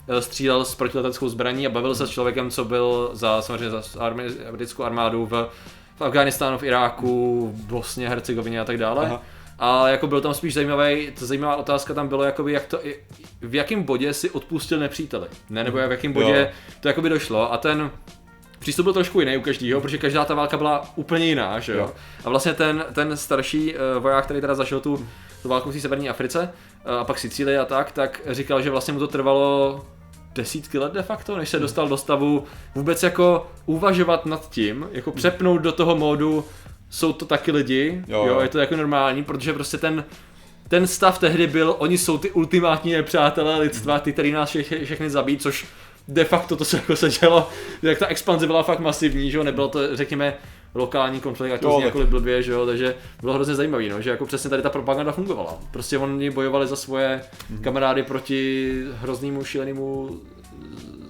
Uh, 0.08 0.18
střílel 0.18 0.66
s 0.66 0.76
protileteckou 0.76 1.30
zbraní 1.30 1.68
a 1.68 1.70
bavil 1.70 1.96
se 1.96 2.08
s 2.08 2.10
člověkem, 2.10 2.52
co 2.52 2.66
byl 2.66 3.10
za 3.14 3.42
samozřejmě 3.42 3.70
za 3.70 3.84
armi, 4.00 4.24
britskou 4.52 4.84
armádu 4.84 5.26
v 5.26 5.50
v 5.98 6.02
Afganistánu, 6.02 6.58
v 6.58 6.64
Iráku, 6.64 7.48
v 7.56 7.66
Bosně, 7.66 8.10
Hercegovině 8.10 8.62
a 8.62 8.66
tak 8.66 8.78
dále. 8.78 9.06
Aha. 9.06 9.22
A 9.60 9.90
jako 9.90 10.08
byl 10.08 10.22
tam 10.22 10.34
spíš 10.34 10.54
zajímavý, 10.54 11.12
to 11.20 11.26
zajímavá 11.26 11.56
otázka 11.56 11.94
tam 11.94 12.08
bylo, 12.08 12.24
jakoby 12.24 12.54
jak 12.54 12.66
to, 12.66 12.80
v 13.42 13.56
jakém 13.56 13.84
bodě 13.84 14.14
si 14.14 14.30
odpustil 14.30 14.80
nepříteli, 14.80 15.28
ne, 15.50 15.64
nebo 15.64 15.78
v 15.78 15.92
jakém 15.92 16.14
bodě 16.14 16.40
jo. 16.40 16.74
to 16.80 16.88
jakoby 16.88 17.10
došlo 17.10 17.54
a 17.54 17.58
ten 17.58 17.92
přístup 18.60 18.84
byl 18.84 18.94
trošku 18.94 19.20
jiný 19.20 19.38
u 19.38 19.42
každého, 19.42 19.82
protože 19.82 19.98
každá 19.98 20.26
ta 20.26 20.36
válka 20.36 20.58
byla 20.58 20.86
úplně 20.96 21.26
jiná, 21.26 21.60
že 21.60 21.74
jo. 21.74 21.80
jo. 21.80 21.92
A 22.26 22.30
vlastně 22.30 22.54
ten, 22.54 22.86
ten 22.94 23.18
starší 23.18 23.76
uh, 23.76 24.04
voják, 24.04 24.26
který 24.26 24.42
teda 24.42 24.56
zašel 24.56 24.80
tu, 24.80 25.08
tu 25.42 25.50
válku 25.50 25.70
v 25.70 25.74
té 25.74 25.80
severní 25.80 26.10
Africe, 26.10 26.50
uh, 26.86 26.94
a 26.94 27.04
pak 27.04 27.20
Sicílii 27.20 27.58
a 27.58 27.66
tak, 27.66 27.92
tak 27.92 28.22
říkal, 28.28 28.62
že 28.62 28.70
vlastně 28.70 28.94
mu 28.94 29.00
to 29.00 29.08
trvalo 29.08 29.86
desítky 30.38 30.78
let 30.78 30.94
de 30.94 31.04
facto, 31.04 31.38
než 31.38 31.50
se 31.50 31.60
dostal 31.60 31.88
do 31.88 31.98
stavu 31.98 32.44
vůbec 32.76 33.04
jako 33.04 33.52
uvažovat 33.66 34.26
nad 34.26 34.50
tím, 34.50 34.88
jako 34.92 35.12
přepnout 35.12 35.62
do 35.62 35.72
toho 35.72 35.96
módu, 35.96 36.46
jsou 36.90 37.14
to 37.14 37.26
taky 37.26 37.52
lidi, 37.52 38.04
jo, 38.08 38.26
jo 38.26 38.40
je 38.40 38.48
to 38.50 38.60
jako 38.60 38.76
normální, 38.76 39.24
protože 39.24 39.54
prostě 39.54 39.78
ten, 39.78 40.04
ten 40.68 40.88
stav 40.88 41.20
tehdy 41.20 41.48
byl, 41.48 41.76
oni 41.78 41.98
jsou 41.98 42.18
ty 42.18 42.32
ultimátní 42.32 42.92
nepřátelé 42.92 43.60
lidstva, 43.60 44.00
ty, 44.00 44.14
který 44.14 44.32
nás 44.32 44.50
vše, 44.50 44.64
všechny 44.86 45.10
zabít, 45.10 45.42
což 45.42 45.66
de 46.08 46.24
facto 46.24 46.56
to 46.56 46.66
se 46.66 46.78
jako 46.78 46.96
se 46.96 47.10
dělo, 47.10 47.50
jak 47.82 48.00
ta 48.00 48.08
expanze 48.08 48.48
byla 48.48 48.64
fakt 48.64 48.80
masivní, 48.80 49.32
že 49.32 49.38
jo, 49.38 49.44
nebylo 49.44 49.68
to, 49.68 49.96
řekněme, 49.96 50.34
lokální 50.76 51.20
konflikt, 51.20 51.52
ať 51.52 51.62
to 51.62 51.74
zní 51.74 51.84
jakkoliv 51.84 52.10
blbě, 52.10 52.44
že 52.44 52.52
jo, 52.52 52.66
takže 52.66 52.96
bylo 53.22 53.34
hrozně 53.34 53.56
zajímavý, 53.56 53.90
no, 53.90 54.02
že 54.02 54.10
jako 54.10 54.26
přesně 54.26 54.50
tady 54.50 54.62
ta 54.62 54.70
propaganda 54.70 55.12
fungovala. 55.12 55.58
Prostě 55.72 55.98
oni 55.98 56.30
bojovali 56.30 56.68
za 56.68 56.76
svoje 56.76 57.22
mm-hmm. 57.22 57.62
kamarády 57.62 58.04
proti 58.04 58.84
hroznému, 59.02 59.44
šílenému 59.44 60.20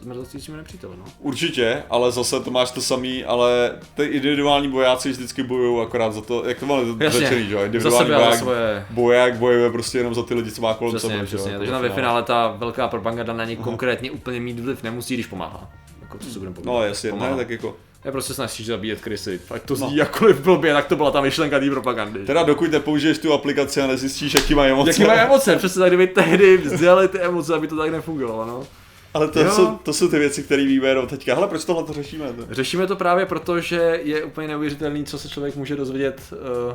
zmrzlicímu 0.02 0.58
nepříteli, 0.58 0.94
no. 0.98 1.06
Určitě, 1.20 1.84
ale 1.90 2.12
zase 2.12 2.40
to 2.40 2.52
máš 2.52 2.72
to 2.72 2.82
samý, 2.82 3.26
ale 3.26 3.72
ty 3.96 4.04
individuální 4.04 4.68
bojáci 4.68 5.12
vždycky 5.12 5.44
bojují 5.44 5.82
akorát 5.82 6.14
za 6.14 6.22
to, 6.22 6.46
jak 6.46 6.60
to 6.60 6.66
máme 6.66 7.10
řečený, 7.10 7.48
že 7.48 7.56
jo, 7.56 7.62
individuální 7.66 8.10
boják, 8.10 8.36
svoje... 8.36 8.86
boják 8.90 9.36
bojuje 9.36 9.72
prostě 9.72 9.98
jenom 9.98 10.14
za 10.16 10.24
ty 10.24 10.34
lidi, 10.34 10.52
co 10.52 10.62
má 10.62 10.74
kolem 10.74 10.94
přesně, 10.94 11.10
sebe, 11.10 11.26
přesně, 11.26 11.58
takže 11.58 11.74
na 11.74 11.80
ve 11.80 11.90
finále 11.90 12.24
ta 12.24 12.56
velká 12.58 12.88
propaganda 12.88 13.34
na 13.34 13.46
ně 13.46 13.56
konkrétně 13.56 14.12
úplně 14.12 14.40
mít 14.40 14.60
vliv 14.60 14.84
nemusí, 14.84 15.14
když 15.14 15.28
pomáhá. 15.28 15.70
Jako, 16.02 16.18
co 16.18 16.30
se 16.30 16.40
budeme 16.40 16.58
No 16.66 16.84
jasně, 16.84 17.12
ne, 17.12 17.36
tak 17.36 17.50
jako 17.50 17.76
je 18.08 18.12
prostě 18.12 18.34
snažíš 18.34 18.66
zabíjet 18.66 19.02
krysy. 19.02 19.40
Ať 19.50 19.64
to 19.64 19.76
zní 19.76 19.92
no. 19.92 19.98
jakkoliv 19.98 20.40
blbě, 20.40 20.74
tak 20.74 20.86
to 20.86 20.96
byla 20.96 21.12
ta 21.12 21.22
myšlenka 21.22 21.60
té 21.60 21.70
propagandy. 21.70 22.26
Teda 22.26 22.44
dokud 22.44 22.72
nepoužiješ 22.72 23.18
tu 23.18 23.34
aplikaci 23.34 23.82
a 23.82 23.88
nezjistíš, 23.88 24.34
jaký 24.34 24.56
mají 24.56 24.72
emoce. 24.72 24.90
Jaký 24.90 25.04
mají 25.04 25.20
emoce, 25.20 25.56
přesně 25.56 25.80
tak, 25.80 25.90
kdyby 25.90 26.08
tehdy 26.08 26.58
vzdělali 26.58 27.08
ty 27.08 27.20
emoce, 27.20 27.56
aby 27.56 27.68
to 27.68 27.78
tak 27.78 27.92
nefungovalo, 27.92 28.46
no. 28.46 28.68
Ale 29.14 29.28
to 29.28 29.52
jsou, 29.52 29.68
to 29.68 29.94
jsou 29.94 30.08
ty 30.08 30.20
věci, 30.20 30.44
které 30.44 30.66
víme 30.66 30.88
jenom 30.88 31.08
teďka. 31.08 31.36
Hele, 31.36 31.48
proč 31.48 31.66
tohle 31.66 31.84
to 31.84 31.94
řešíme? 31.94 32.34
To? 32.34 32.54
Řešíme 32.54 32.88
to 32.88 32.96
právě 32.96 33.26
proto, 33.26 33.60
že 33.60 34.00
je 34.04 34.24
úplně 34.24 34.48
neuvěřitelný, 34.48 35.06
co 35.06 35.20
se 35.20 35.30
člověk 35.30 35.56
může 35.56 35.76
dozvědět. 35.76 36.22
Uh, 36.32 36.74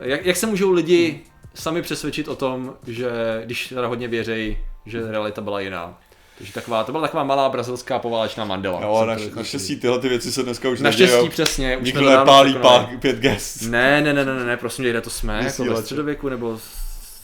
jak, 0.00 0.26
jak 0.26 0.36
se 0.36 0.46
můžou 0.46 0.72
lidi 0.72 1.20
sami 1.54 1.82
přesvědčit 1.82 2.28
o 2.28 2.36
tom, 2.36 2.74
že 2.86 3.10
když 3.44 3.68
teda 3.68 3.86
hodně 3.86 4.08
věří, 4.08 4.58
že 4.86 5.10
realita 5.10 5.40
byla 5.40 5.60
jiná. 5.60 5.98
Takže 6.42 6.54
taková, 6.54 6.84
to 6.84 6.92
byla 6.92 7.02
taková 7.02 7.24
malá 7.24 7.48
brazilská 7.48 7.98
poválečná 7.98 8.44
Mandela. 8.44 8.80
Jo, 8.82 9.04
naš, 9.04 9.22
naštěstí 9.36 9.76
tyhle 9.76 9.98
ty 9.98 10.08
věci 10.08 10.32
se 10.32 10.42
dneska 10.42 10.68
už 10.68 10.80
Naštěstí 10.80 11.14
nedějou. 11.14 11.28
přesně. 11.28 11.76
Už 11.76 11.84
Nikdo 11.84 12.10
nepálí 12.10 12.54
pák 12.54 12.92
5G. 12.92 13.38
Ne, 13.70 14.00
ne, 14.00 14.12
ne, 14.12 14.24
ne, 14.24 14.44
ne, 14.44 14.56
prosím 14.56 14.84
kde 14.84 15.00
to 15.00 15.10
jsme, 15.10 15.44
jako 15.44 15.64
ve 15.64 15.82
středověku 15.82 16.28
nebo... 16.28 16.58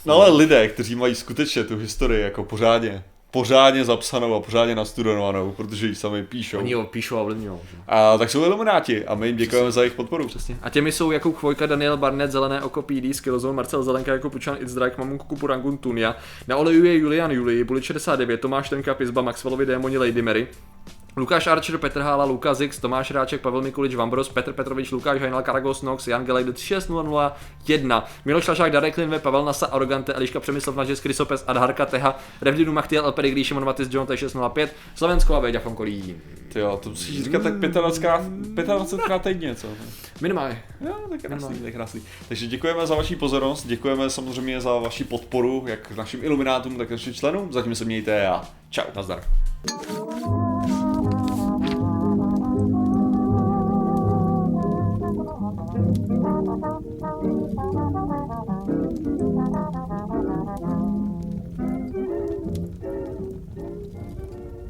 No 0.05 0.15
ale 0.15 0.31
lidé, 0.31 0.69
kteří 0.69 0.95
mají 0.95 1.15
skutečně 1.15 1.65
tu 1.65 1.77
historii 1.77 2.23
jako 2.23 2.45
pořádně, 2.45 3.05
pořádně 3.31 3.85
zapsanou 3.85 4.35
a 4.35 4.41
pořádně 4.41 4.75
nastudovanou, 4.75 5.53
protože 5.53 5.87
ji 5.87 5.95
sami 5.95 6.25
píšou. 6.25 6.59
Oni 6.59 6.75
ho 6.75 6.85
píšou 6.85 7.17
a 7.17 7.21
ovlivňují. 7.21 7.59
A 7.89 8.19
tak 8.19 8.31
jsou 8.31 8.45
ilumináti 8.45 9.07
a 9.07 9.15
my 9.15 9.27
jim 9.27 9.37
děkujeme 9.37 9.73
za 9.73 9.81
jejich 9.81 9.95
podporu. 9.95 10.27
Přesně. 10.27 10.57
A 10.63 10.71
těmi 10.71 10.93
jsou 10.93 11.11
Jakub 11.11 11.37
Chvojka, 11.37 11.67
Daniel 11.67 11.97
Barnett, 11.97 12.33
Zelené 12.33 12.63
oko 12.63 12.83
PD, 12.83 13.15
Skillzone, 13.15 13.57
Marcel 13.57 13.83
Zelenka, 13.83 14.13
jako 14.13 14.31
Pučan, 14.31 14.59
Drake, 14.75 14.97
Mamun 14.99 15.19
Kuku, 15.19 15.47
Rangun, 15.47 15.79
Tunia. 15.79 16.17
Na 16.49 16.57
oleju 16.57 16.85
je 16.85 16.99
Julian 16.99 17.31
Juli, 17.31 17.65
Bulit 17.65 17.85
69, 17.85 18.41
Tomáš 18.41 18.69
Tenka, 18.69 18.95
Pizba, 18.95 19.23
Maxwellovi, 19.23 19.67
Démoni, 19.67 19.99
Lady 19.99 20.23
Mary. 20.23 20.47
Lukáš 21.19 21.47
Archer, 21.47 21.79
Petr 21.79 22.01
Hála, 22.01 22.25
Luka 22.25 22.55
Zix, 22.55 22.79
Tomáš 22.79 23.11
Ráček, 23.11 23.41
Pavel 23.41 23.63
Mikulič, 23.63 23.95
Vambros, 23.95 24.29
Petr 24.29 24.53
Petrovič, 24.53 24.91
Lukáš 24.91 25.21
Hajnal, 25.21 25.43
Karagos, 25.43 25.83
Nox, 25.83 26.07
Jan 26.07 26.25
Gelej, 26.25 26.45
3001, 26.45 28.05
Miloš 28.25 28.49
Lašák, 28.49 28.73
Darek 28.73 28.97
Linve, 28.97 29.19
Pavel 29.19 29.45
Nasa, 29.45 29.67
Arogante, 29.67 30.13
Eliška 30.13 30.41
Přemyslov, 30.41 30.77
Nažes, 30.77 31.01
Krysopes, 31.01 31.45
Adharka, 31.47 31.87
Teha, 31.87 32.19
Revdinu 32.41 32.73
Machtiel, 32.73 33.05
El 33.05 33.13
Pedigree, 33.13 33.45
Šimon 33.45 33.65
Matis, 33.65 33.89
John, 33.91 34.07
605, 34.15 34.75
Slovensko 34.95 35.35
a 35.35 35.41
Véďa 35.41 35.61
Fonkolí. 35.61 36.17
Ty 36.53 36.59
jo, 36.59 36.81
to 36.83 36.91
musíš 36.91 37.25
říkat 37.25 37.43
tak 37.43 37.55
25krát, 37.55 38.55
25krát 38.55 39.21
týdně, 39.21 39.55
co? 39.55 39.69
Minimálně. 40.21 40.63
Jo, 40.81 40.95
tak 41.11 41.23
krásný, 41.23 41.59
tak 41.59 41.73
krásný. 41.73 42.03
Takže 42.29 42.47
děkujeme 42.47 42.87
za 42.87 42.95
vaši 42.95 43.17
pozornost, 43.17 43.67
děkujeme 43.67 44.11
samozřejmě 44.11 44.61
za 44.61 44.79
vaši 44.79 45.05
podporu, 45.05 45.65
jak 45.67 45.97
našim 45.97 46.25
iluminátům, 46.25 46.79
tak 46.79 46.91
našim 46.91 47.15
členům. 47.15 47.53
Zatím 47.53 47.75
se 47.75 47.85
mějte 47.85 48.27
a 48.29 48.45
čau. 48.71 48.83
Nazdar. 48.97 49.21